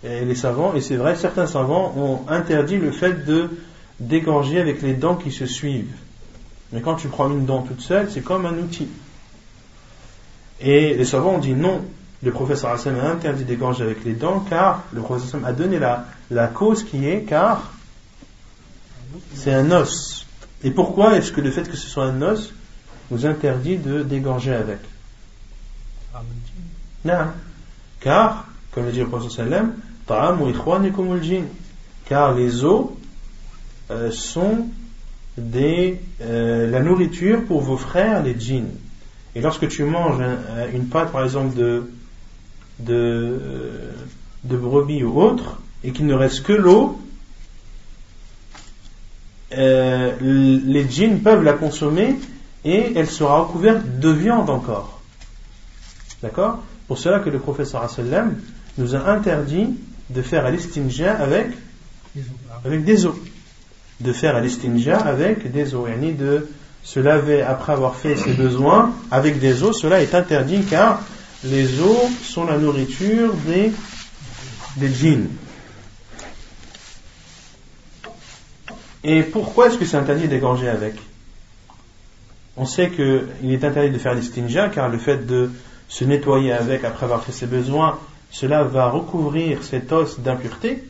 [0.03, 3.51] et les savants, et c'est vrai, certains savants ont interdit le fait de
[4.01, 5.95] dégorger avec les dents qui se suivent.
[6.75, 8.89] Mais quand tu prends une dent toute seule, c'est comme un outil.
[10.61, 11.85] Et les savants ont dit non,
[12.21, 16.07] le professeur Hassan a interdit d'égorger avec les dents car le professeur a donné la,
[16.33, 17.71] la cause qui est car
[19.35, 20.27] c'est un os.
[20.65, 22.53] Et pourquoi est-ce que le fait que ce soit un os
[23.13, 24.81] nous interdit de dégorger avec?
[27.05, 27.27] Non.
[28.01, 29.75] Car, comme le dit le prophète sallam,
[32.07, 32.87] car les os
[33.91, 34.67] euh, sont
[35.37, 38.71] des, euh, la nourriture pour vos frères, les djinns.
[39.35, 40.23] Et lorsque tu manges
[40.73, 41.91] une pâte, par exemple, de,
[42.79, 43.41] de,
[44.45, 46.99] de brebis ou autre, et qu'il ne reste que l'eau,
[49.53, 52.17] euh, les djinns peuvent la consommer
[52.65, 55.01] et elle sera recouverte de viande encore.
[56.23, 56.63] D'accord?
[56.89, 58.37] Pour cela que le professeur sallam
[58.79, 59.75] nous a interdit
[60.11, 61.49] de faire l'istinja avec,
[62.65, 63.15] avec des os.
[64.01, 65.89] De faire l'istinja avec des os.
[65.89, 66.49] Et de
[66.85, 71.01] se laver après avoir fait ses besoins avec des os, cela est interdit car
[71.43, 73.73] les os sont la nourriture des,
[74.77, 75.29] des djinns.
[79.03, 80.95] Et pourquoi est-ce que c'est interdit d'égorger avec?
[82.57, 85.51] On sait qu'il est interdit de faire l'istinja car le fait de
[85.89, 87.99] se nettoyer avec après avoir fait ses besoins,
[88.31, 90.85] cela va recouvrir cet os d'impureté,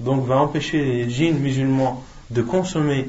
[0.00, 3.08] donc va empêcher les djinns musulmans de consommer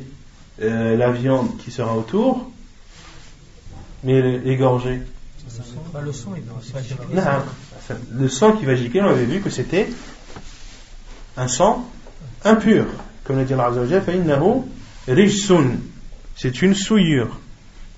[0.61, 2.49] euh, la viande qui sera autour,
[4.03, 5.01] mais l'égorger.
[6.03, 6.33] Le sang,
[8.11, 9.87] le sang qui va gicler, on avait vu que c'était
[11.37, 11.85] un sang
[12.43, 12.85] impur
[13.25, 13.71] comme le dit Allah
[16.37, 17.39] c'est une souillure.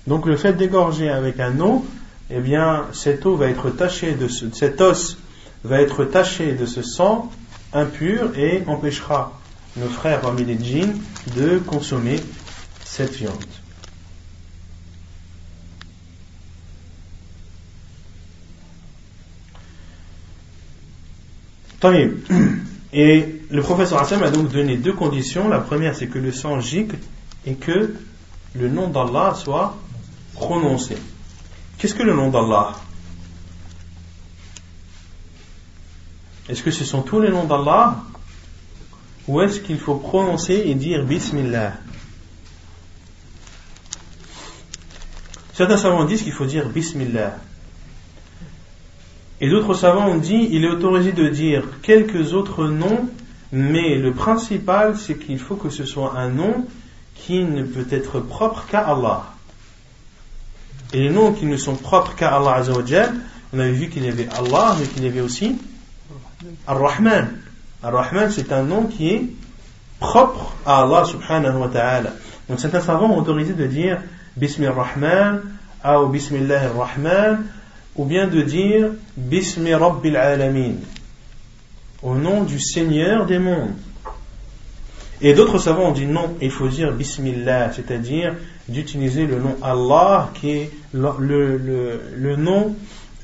[0.06, 1.84] Donc le fait d'égorger avec un eau,
[2.30, 5.18] eh bien, cette eau va être tachée de ce, cet os
[5.64, 7.30] va être taché de ce sang
[7.72, 9.38] impur et empêchera
[9.76, 10.94] nos frères parmi les djinns
[11.36, 12.20] de consommer
[12.84, 13.44] cette viande.
[22.92, 25.48] Et le professeur Hassan a donc donné deux conditions.
[25.48, 26.96] La première, c'est que le sang gicle
[27.46, 27.94] et que
[28.54, 29.76] le nom d'Allah soit
[30.34, 30.96] prononcé.
[31.78, 32.74] Qu'est-ce que le nom d'Allah?
[36.48, 38.02] Est-ce que ce sont tous les noms d'Allah?
[39.28, 41.74] Ou est-ce qu'il faut prononcer et dire Bismillah?
[45.52, 47.36] Certains savants disent qu'il faut dire Bismillah.
[49.40, 53.08] Et d'autres savants ont dit il est autorisé de dire quelques autres noms,
[53.52, 56.66] mais le principal c'est qu'il faut que ce soit un nom
[57.14, 59.34] qui ne peut être propre qu'à Allah.
[60.94, 62.62] Et les noms qui ne sont propres qu'à Allah
[63.52, 65.56] on avait vu qu'il y avait Allah, mais qu'il y avait aussi
[66.66, 67.38] Ar-Rahman.
[67.82, 69.22] Ar-Rahman c'est un nom qui est
[70.00, 72.12] propre à Allah subhanahu wa ta'ala.
[72.48, 74.00] Donc certains savants ont autorisé de dire
[74.36, 75.42] Bismillah Rahman,
[75.84, 77.44] ou Bismillah Rahman,
[77.98, 80.74] ou bien de dire Bismi Rabbil Alamin,
[82.02, 83.74] au nom du Seigneur des mondes.
[85.20, 88.36] Et d'autres savants ont dit non, il faut dire Bismillah, c'est-à-dire
[88.68, 92.76] d'utiliser le nom Allah qui est le, nom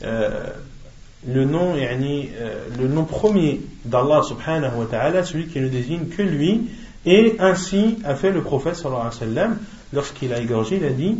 [0.02, 0.50] euh,
[1.26, 6.22] le nom euh, le nom premier d'Allah subhanahu wa ta'ala, celui qui ne désigne que
[6.22, 6.68] lui,
[7.06, 9.10] et ainsi a fait le prophète wa
[9.92, 11.16] lorsqu'il a égorgé, il a dit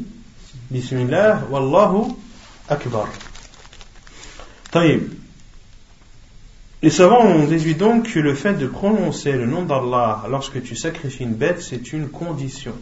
[0.71, 2.13] Bismillah wallahu
[2.69, 3.09] akbar.
[6.83, 10.77] Les savants ont déduit donc que le fait de prononcer le nom d'Allah lorsque tu
[10.77, 12.75] sacrifies une bête, c'est une condition.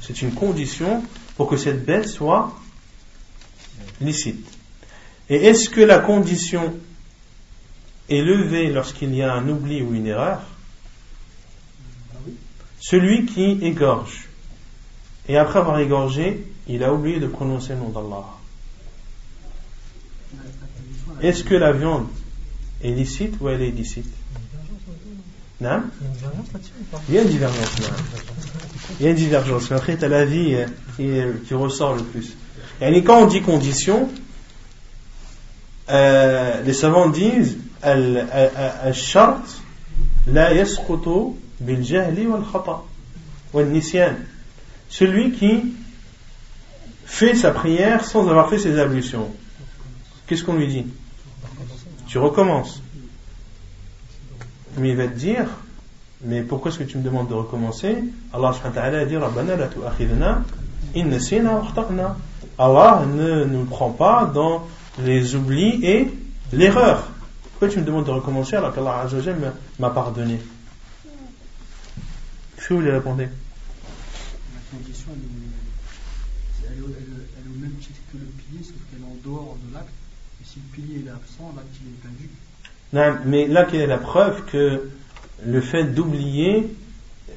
[0.00, 1.04] C'est une condition
[1.36, 2.52] pour que cette bête soit
[4.00, 4.59] licite.
[5.30, 6.74] Et est-ce que la condition
[8.08, 10.40] est levée lorsqu'il y a un oubli ou une erreur
[12.80, 14.28] Celui qui égorge,
[15.28, 18.24] et après avoir égorgé, il a oublié de prononcer le nom d'Allah.
[21.22, 22.08] Est-ce que la viande
[22.82, 24.12] est licite ou elle est illicite
[25.60, 25.82] Non
[27.08, 27.76] Il y a une divergence
[28.98, 29.70] Il y a une divergence.
[29.70, 30.56] Après, tu as la vie
[30.98, 32.36] euh, qui, ressort le plus.
[32.80, 34.08] Et quand on dit condition,
[35.89, 39.43] euh, les savants disent الشرط
[40.27, 42.85] لا يسقط بالجهل والخطأ
[43.53, 44.15] والنسيان
[44.89, 45.73] celui qui
[47.05, 49.29] fait sa prière sans avoir fait ses ablutions
[50.25, 50.85] qu'est-ce qu'on lui dit
[52.07, 52.81] tu recommences.
[54.77, 55.47] Mais il va te dire,
[56.21, 57.97] mais pourquoi est-ce que tu me demandes de recommencer
[58.33, 60.43] Allah subhanahu wa ta'ala a dit Rabbana la tu'akhidna
[60.95, 61.09] in
[62.57, 64.65] Allah ne nous prend pas dans
[64.98, 66.08] les oublis et
[66.52, 67.10] l'erreur.
[67.42, 69.06] Pourquoi tu me demandes de recommencer alors qu'Allah
[69.78, 70.38] m'a pardonné?
[72.56, 73.24] Que vous lui répondez?
[73.24, 75.08] La condition,
[76.64, 79.90] elle est, au même titre que le pilier, sauf qu'elle est en dehors de l'acte
[80.44, 82.28] si le pilier est absent, il est perdu.
[82.92, 84.90] Non, mais là, quelle est la preuve que
[85.44, 86.74] le fait d'oublier,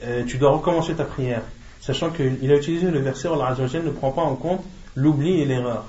[0.03, 1.43] euh, tu dois recommencer ta prière?
[1.81, 4.63] Sachant qu'il a utilisé le verset où Allah ne prend pas en compte
[4.95, 5.85] l'oubli et l'erreur.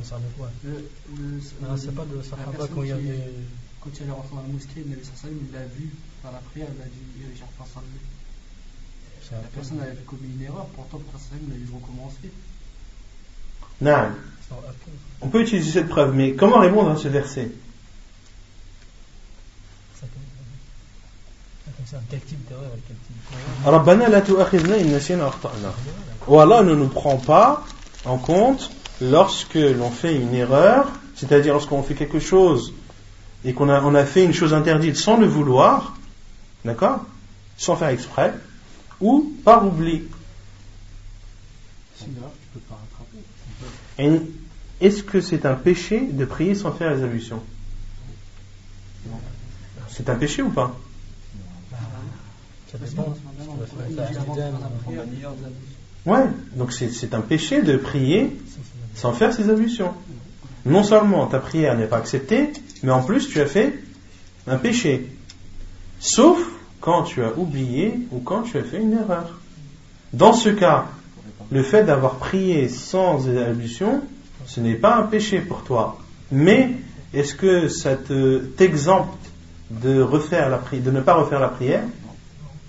[0.00, 0.88] Concerne quoi le,
[1.18, 1.40] le,
[1.76, 3.32] C'est pas de Sahaba quand il y avait.
[3.82, 5.90] Quand il est rentré dans la mosquée, il l'a vu
[6.24, 10.66] dans la prière, il a dit J'ai repassé un La personne avait commis une erreur,
[10.74, 12.30] pourtant le prophète il a dû recommencer.
[13.82, 14.08] Non.
[15.20, 17.50] On peut utiliser cette preuve, mais comment répondre à ce verset?
[23.64, 24.22] Rabbana la
[26.26, 27.64] Ou Allah ne nous prend pas
[28.06, 28.70] en compte
[29.00, 32.72] lorsque l'on fait une erreur, c'est-à-dire lorsqu'on fait quelque chose
[33.44, 35.96] et qu'on a, on a fait une chose interdite sans le vouloir,
[36.64, 37.04] d'accord
[37.56, 38.34] Sans faire exprès,
[39.00, 40.02] ou par oubli.
[44.80, 47.42] Est-ce que c'est un péché de prier sans faire les ablutions
[49.88, 50.74] C'est un péché ou pas
[56.06, 56.24] Ouais,
[56.54, 58.32] donc c'est un péché de prier
[59.00, 59.94] sans faire ses ablutions.
[60.66, 63.82] Non seulement ta prière n'est pas acceptée, mais en plus tu as fait
[64.46, 65.08] un péché.
[66.00, 66.38] Sauf
[66.82, 69.38] quand tu as oublié ou quand tu as fait une erreur.
[70.12, 70.84] Dans ce cas,
[71.50, 74.02] le fait d'avoir prié sans ablution,
[74.44, 75.98] ce n'est pas un péché pour toi.
[76.30, 76.72] Mais
[77.14, 77.96] est-ce que ça
[78.58, 79.16] t'exempte
[79.70, 81.84] de de ne pas refaire la prière?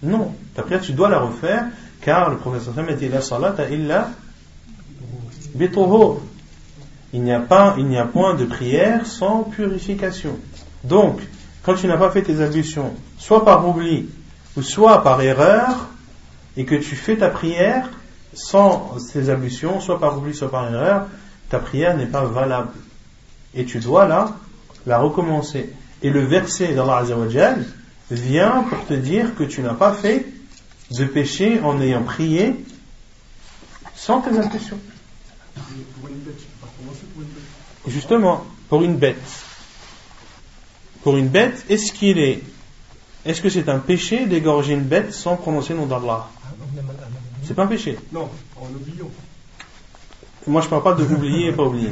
[0.01, 0.33] Non.
[0.55, 1.65] Ta prière, tu dois la refaire,
[2.01, 4.11] car le professeur Sam a dit la salata illa
[5.55, 10.37] Il n'y a pas, il n'y a point de prière sans purification.
[10.83, 11.19] Donc,
[11.63, 14.09] quand tu n'as pas fait tes ablutions, soit par oubli,
[14.57, 15.87] ou soit par erreur,
[16.57, 17.89] et que tu fais ta prière
[18.33, 21.07] sans tes ablutions, soit par oubli, soit par erreur,
[21.49, 22.71] ta prière n'est pas valable.
[23.53, 24.31] Et tu dois là
[24.85, 25.69] la recommencer.
[26.01, 27.03] Et le verset d'Allah
[28.09, 30.25] vient pour te dire que tu n'as pas fait
[30.91, 32.55] de péché en ayant prié
[33.95, 34.79] sans tes ablutions.
[37.87, 39.17] Justement, pour une bête.
[41.03, 42.41] Pour une bête, est-ce qu'il est,
[43.25, 46.27] est-ce que c'est un péché d'égorger une bête sans prononcer le nom d'Allah?
[47.43, 47.97] C'est pas un péché.
[48.11, 49.09] Non, en oubliant.
[50.47, 51.89] Moi, je parle pas de oublier et pas oublier.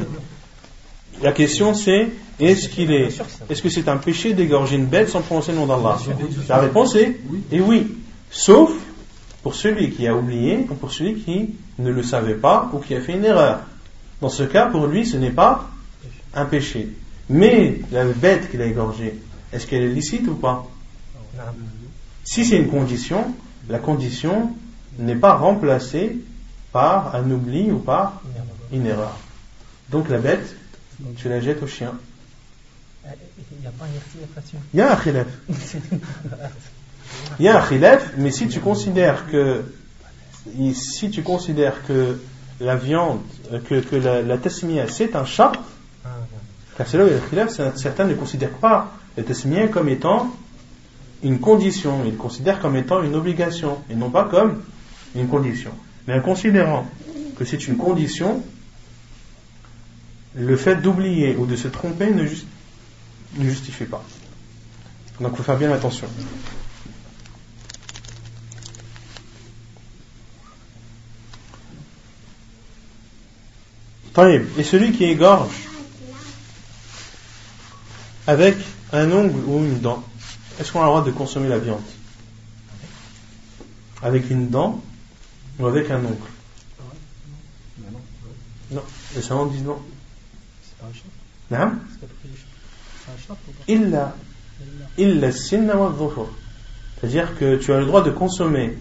[1.21, 2.07] La question c'est
[2.39, 3.09] est-ce qu'il est,
[3.49, 5.97] est-ce que c'est un péché d'égorger une bête sans prononcer le nom d'Allah?
[6.47, 7.19] La réponse est
[7.51, 7.97] et oui,
[8.31, 8.71] sauf
[9.49, 12.93] pour celui qui a oublié ou pour celui qui ne le savait pas ou qui
[12.93, 13.61] a fait une erreur.
[14.21, 15.71] Dans ce cas, pour lui, ce n'est pas
[16.35, 16.87] un péché.
[17.29, 19.19] Mais la bête qu'il a égorgée,
[19.51, 20.67] est-ce qu'elle est licite ou pas?
[22.23, 23.33] Si c'est une condition,
[23.69, 24.55] la condition
[24.99, 26.19] n'est pas remplacée
[26.71, 28.21] par un oubli ou par
[28.71, 29.17] une erreur.
[29.89, 30.55] Donc la bête,
[31.17, 31.95] tu la jettes au chien.
[33.03, 35.25] Il n'y a pas un Il y a un.
[37.39, 39.63] Il y a un khilaf, mais si tu considères que
[40.73, 42.19] si tu considères que
[42.59, 43.21] la viande,
[43.67, 45.53] que, la, la tasmiya c'est un chat,
[46.77, 49.89] car c'est là il y a le khilaf, certains ne considèrent pas la tasmiya comme
[49.89, 50.33] étant
[51.23, 54.61] une condition, ils le considèrent comme étant une obligation, et non pas comme
[55.15, 55.71] une condition.
[56.07, 56.85] Mais en considérant
[57.37, 58.43] que c'est une condition,
[60.35, 64.03] le fait d'oublier ou de se tromper ne, ne justifie pas.
[65.19, 66.07] Donc il faut faire bien attention.
[74.27, 75.69] Et celui qui égorge
[78.27, 78.57] avec
[78.91, 80.03] un ongle ou une dent,
[80.59, 81.79] est-ce qu'on a le droit de consommer la viande
[84.01, 84.83] Avec une dent
[85.57, 86.17] ou avec un ongle?
[88.71, 88.83] Non,
[89.15, 89.79] les savants disent non.
[91.49, 91.71] Non.
[93.67, 94.15] Illa,
[94.97, 95.31] illa
[97.01, 98.77] C'est-à-dire que tu as le droit de consommer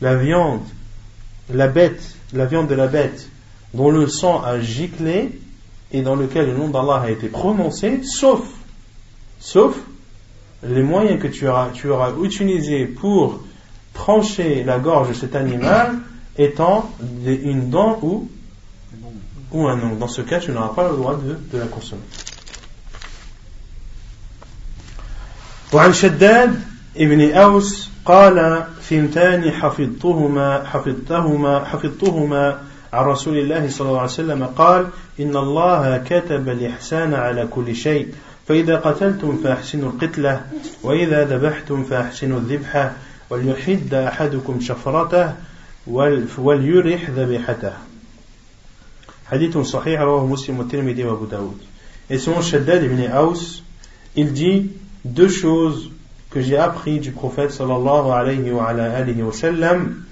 [0.00, 0.62] la viande,
[1.50, 3.28] la bête, la viande de la bête
[3.73, 5.39] dont le sang a giclé
[5.91, 8.41] et dans lequel le nom d'Allah a été prononcé, sauf,
[9.39, 9.75] sauf
[10.63, 13.43] les moyens que tu auras, tu auras utilisés pour
[13.93, 15.99] trancher la gorge de cet animal
[16.37, 16.89] étant
[17.25, 18.29] une dent ou,
[19.51, 19.99] ou un ongle.
[19.99, 22.01] Dans ce cas, tu n'auras pas le droit de, de la consommer.
[25.73, 26.59] وعن شداد
[26.97, 32.57] ابن أوس قال ثنتان حفظتهما حفظتهما حفظتهما
[32.92, 34.86] عن رسول الله صلى الله عليه وسلم قال
[35.20, 38.14] إن الله كتب الإحسان على كل شيء
[38.48, 40.46] فإذا قتلتم فأحسنوا القتلة
[40.82, 42.92] وإذا ذبحتم فأحسنوا الذبحة
[43.30, 45.32] وليحد أحدكم شفرته
[46.38, 47.72] وليرح ذبيحته.
[49.30, 51.58] حديث صحيح رواه مسلم والترمذي وأبو داود.
[52.10, 53.62] Selon Shaddad ibn Aus,
[54.16, 54.70] il dit
[55.04, 55.90] deux choses
[56.30, 60.04] que j'ai appris du prophète sallallahu alayhi wa, alayhi wa sallam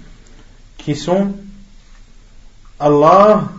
[0.77, 1.33] qui sont
[2.79, 3.51] Allah,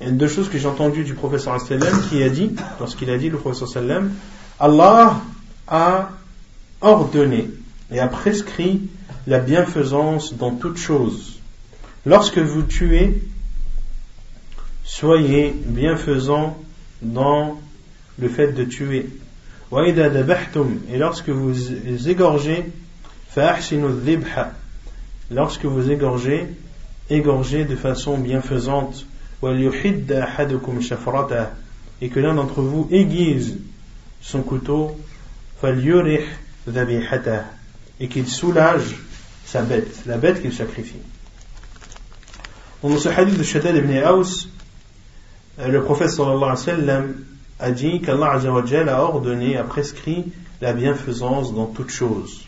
[0.00, 3.10] il y a deux choses que j'ai entendues du professeur sallam qui a dit, lorsqu'il
[3.10, 4.12] a dit le professeur sallam,
[4.60, 5.20] Allah
[5.66, 6.10] a
[6.80, 7.50] ordonné
[7.90, 8.82] et a prescrit
[9.26, 11.40] la bienfaisance dans toute chose.
[12.04, 13.22] Lorsque vous tuez,
[14.84, 16.56] soyez bienfaisant
[17.02, 17.58] dans
[18.18, 19.08] le fait de tuer.
[19.72, 22.72] Et lorsque vous égorgez,
[25.30, 26.46] lorsque vous égorgez,
[27.10, 29.06] égorgé de façon bienfaisante
[32.00, 33.58] et que l'un d'entre vous aiguise
[34.20, 34.96] son couteau
[37.98, 38.96] et qu'il soulage
[39.44, 41.00] sa bête, la bête qu'il sacrifie.
[42.82, 44.48] Dans ce hadith de Shaddad ibn Aus,
[45.58, 47.14] le prophète sallallahu alayhi wa sallam
[47.58, 50.24] a dit qu'Allah a ordonné, a prescrit
[50.60, 52.45] la bienfaisance dans toute chose.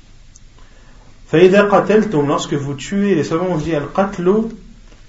[1.29, 4.49] Faïda qataltum, lorsque vous tuez, les savants ont dit al-qatlu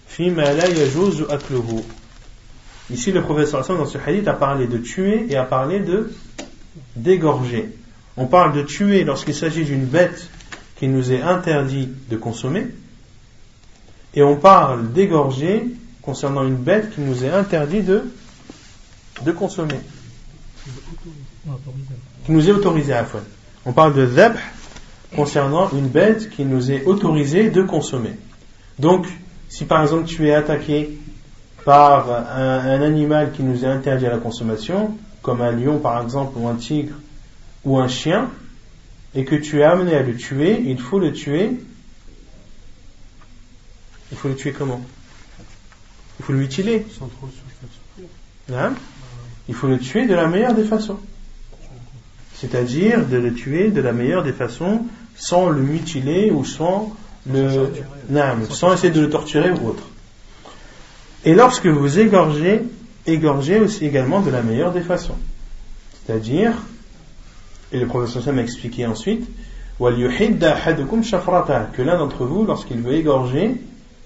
[0.05, 1.81] fima la yajuzu akluhu.
[2.91, 6.11] Ici, le professeur dans ce hadith a parlé de tuer et a parlé de
[6.95, 7.69] dégorger.
[8.17, 10.29] On parle de tuer lorsqu'il s'agit d'une bête
[10.75, 12.67] qui nous est interdit de consommer,
[14.13, 15.67] et on parle d'égorger
[16.01, 18.03] concernant une bête qui nous est interdit de,
[19.23, 19.79] de consommer,
[22.25, 23.21] qui nous est autorisée à faire.
[23.65, 24.35] On parle de zabh
[25.15, 28.15] concernant une bête qui nous est autorisé de consommer.
[28.77, 29.07] Donc,
[29.49, 30.97] si par exemple tu es attaqué
[31.65, 36.37] par un, animal qui nous est interdit à la consommation, comme un lion par exemple,
[36.37, 36.95] ou un tigre,
[37.65, 38.29] ou un chien,
[39.15, 41.59] et que tu es amené à le tuer, il faut le tuer.
[44.11, 44.81] Il faut le tuer comment?
[46.19, 46.85] Il faut le mutiler.
[48.53, 48.73] Hein?
[49.47, 50.99] Il faut le tuer de la meilleure des façons.
[52.35, 54.85] C'est-à-dire de le tuer de la meilleure des façons,
[55.19, 56.95] sans le mutiler ou sans
[57.29, 57.71] le,
[58.49, 59.83] sans essayer de le torturer ou autre.
[61.25, 62.61] Et lorsque vous égorgez,
[63.05, 65.17] égorgez aussi également de la meilleure des façons.
[66.05, 66.53] C'est-à-dire,
[67.71, 69.27] et le professeur Sam a expliqué ensuite,
[69.79, 73.55] que l'un d'entre vous, lorsqu'il veut égorger,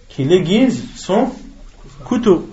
[0.10, 1.30] qu'il aiguise son
[2.04, 2.50] couteau.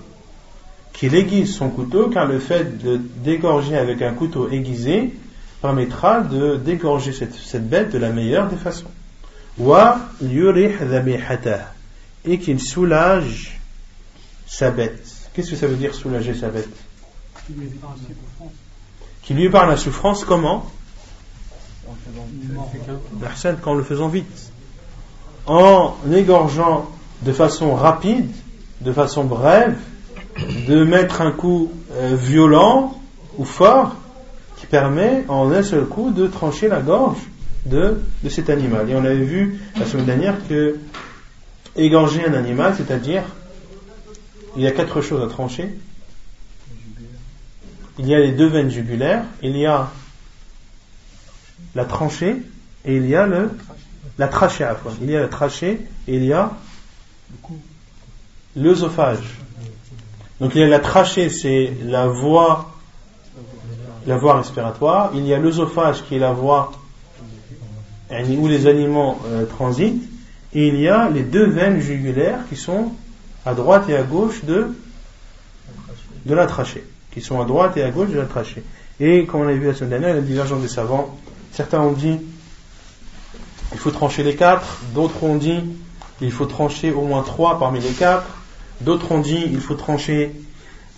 [0.93, 2.79] Qu'il aiguise son couteau, car le fait
[3.23, 5.13] d'égorger avec un couteau aiguisé
[5.61, 8.91] permettra de dégorger cette, cette bête de la meilleure des façons.
[12.25, 13.61] Et qu'il soulage
[14.47, 15.07] sa bête.
[15.33, 16.69] Qu'est-ce que ça veut dire soulager sa bête?
[19.23, 20.71] Qui lui épargne la souffrance comment?
[23.63, 24.53] Qu'en le faisant vite.
[25.47, 26.89] En égorgeant
[27.23, 28.31] de façon rapide,
[28.81, 29.77] de façon brève,
[30.69, 32.99] de mettre un coup euh, violent
[33.37, 33.95] ou fort
[34.71, 37.19] permet en un seul coup de trancher la gorge
[37.67, 38.89] de, de cet animal.
[38.89, 40.79] Et on avait vu la semaine dernière que
[41.77, 43.25] égorger un animal, c'est-à-dire
[44.57, 45.69] il y a quatre choses à trancher.
[47.99, 49.91] Il y a les deux veines jugulaires, il y a
[51.75, 52.37] la tranchée
[52.85, 53.51] et il y a le,
[54.19, 54.93] la trachée à fois.
[55.03, 56.53] Il y a la trachée et il y a
[58.57, 59.39] l'œsophage.
[60.41, 62.70] Donc il y a la trachée, c'est la voie,
[64.07, 65.11] la voie respiratoire.
[65.15, 66.73] Il y a l'œsophage qui est la voie
[68.11, 70.03] où les aliments euh, transitent.
[70.53, 72.93] Et il y a les deux veines jugulaires qui sont
[73.47, 74.75] à droite et à gauche de,
[76.27, 76.85] de la trachée.
[77.13, 78.65] Qui sont à droite et à gauche de la trachée.
[78.99, 81.17] Et comme on a vu la semaine dernière, il y a divergence des savants.
[81.53, 82.19] Certains ont dit
[83.73, 85.61] il faut trancher les quatre, d'autres ont dit
[86.21, 88.27] il faut trancher au moins trois parmi les quatre,
[88.81, 90.33] d'autres ont dit il faut trancher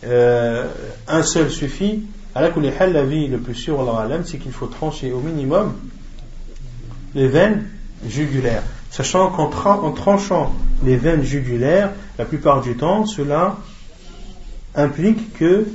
[0.04, 0.66] euh,
[1.06, 2.02] un seul suffit.
[2.34, 3.78] À la la vie le plus sûr,
[4.24, 5.74] c'est qu'il faut trancher au minimum
[7.14, 7.68] les veines
[8.06, 8.62] jugulaires.
[8.90, 10.52] Sachant qu'en tranchant
[10.82, 13.56] les veines jugulaires, la plupart du temps, cela
[14.74, 15.66] implique que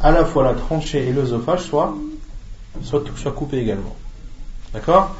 [0.00, 1.94] à la fois la tranchée et l'œsophage soient,
[2.82, 3.96] soient, coupés également.
[4.72, 5.14] D'accord?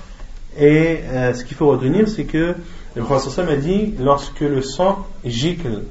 [0.58, 2.54] Et euh, ce qu'il faut retenir, c'est que
[2.94, 5.82] le professeur a dit lorsque le sang gicle,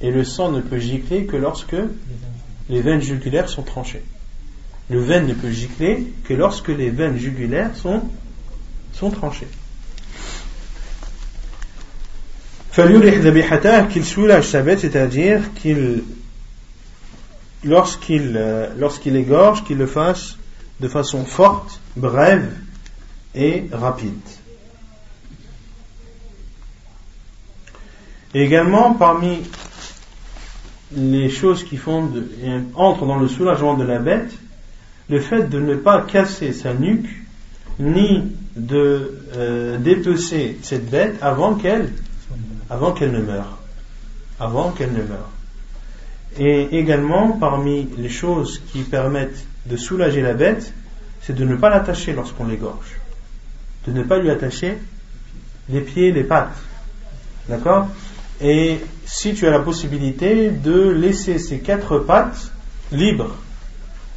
[0.00, 1.76] et le sang ne peut gicler que lorsque
[2.68, 4.02] les veines jugulaires sont tranchées.
[4.90, 8.02] Le veine ne peut gicler que lorsque les veines jugulaires sont,
[8.92, 9.48] sont tranchées.
[13.88, 16.02] qu'il soulage sa bête, c'est-à-dire qu'il
[17.64, 20.36] lorsqu'il euh, lorsqu'il égorge, qu'il le fasse
[20.80, 22.52] de façon forte, brève
[23.34, 24.14] et rapide.
[28.34, 29.42] Et également parmi
[30.92, 32.28] les choses qui font de,
[32.74, 34.32] entrent dans le soulagement de la bête,
[35.10, 37.10] le fait de ne pas casser sa nuque,
[37.78, 41.90] ni de euh, dépecer cette bête avant qu'elle
[42.70, 43.58] avant qu'elle ne meure.
[44.38, 45.28] Avant qu'elle ne meure.
[46.38, 50.72] Et également, parmi les choses qui permettent de soulager la bête,
[51.22, 52.96] c'est de ne pas l'attacher lorsqu'on l'égorge.
[53.86, 54.78] De ne pas lui attacher
[55.68, 56.56] les pieds, les pattes.
[57.48, 57.88] D'accord?
[58.40, 62.52] Et si tu as la possibilité de laisser ces quatre pattes
[62.92, 63.34] libres.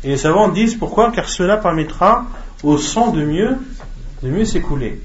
[0.03, 2.25] Et les savants disent pourquoi Car cela permettra
[2.63, 3.57] au sang de mieux,
[4.21, 5.01] de mieux s'écouler.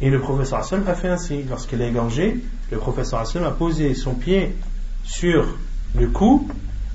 [0.00, 1.42] Et le professeur Hassan a fait ainsi.
[1.48, 2.38] Lorsqu'il a égorgé,
[2.70, 4.54] le professeur Hassan a posé son pied
[5.04, 5.46] sur
[5.98, 6.48] le cou,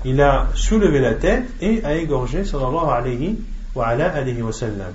[0.04, 3.38] il a soulevé la tête et a égorgé sallallahu alayhi
[3.74, 4.92] wa alayhi wa sallam.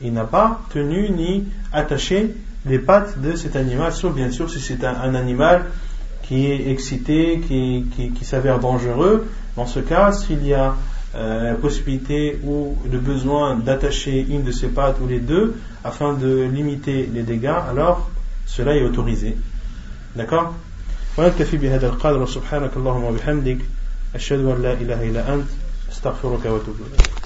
[0.00, 2.34] Il n'a pas tenu ni attaché
[2.66, 5.66] les pattes de cet animal, sauf bien sûr si c'est un, animal
[6.22, 9.26] qui est excité, qui, qui, s'avère dangereux.
[9.56, 10.74] Dans ce cas, s'il y a
[11.15, 16.13] euh, la possibilité ou le besoin d'attacher une de ses pattes ou les deux afin
[16.13, 18.09] de limiter les dégâts, alors
[18.45, 19.37] cela est autorisé.
[20.15, 20.53] d'accord
[21.17, 23.57] ونكتفي بهذا القدر وسبحانك اللهم وبحمدك
[24.15, 25.47] أشهد أن لا إله إلا أنت
[25.91, 27.18] أستغفرك وأتوب إليك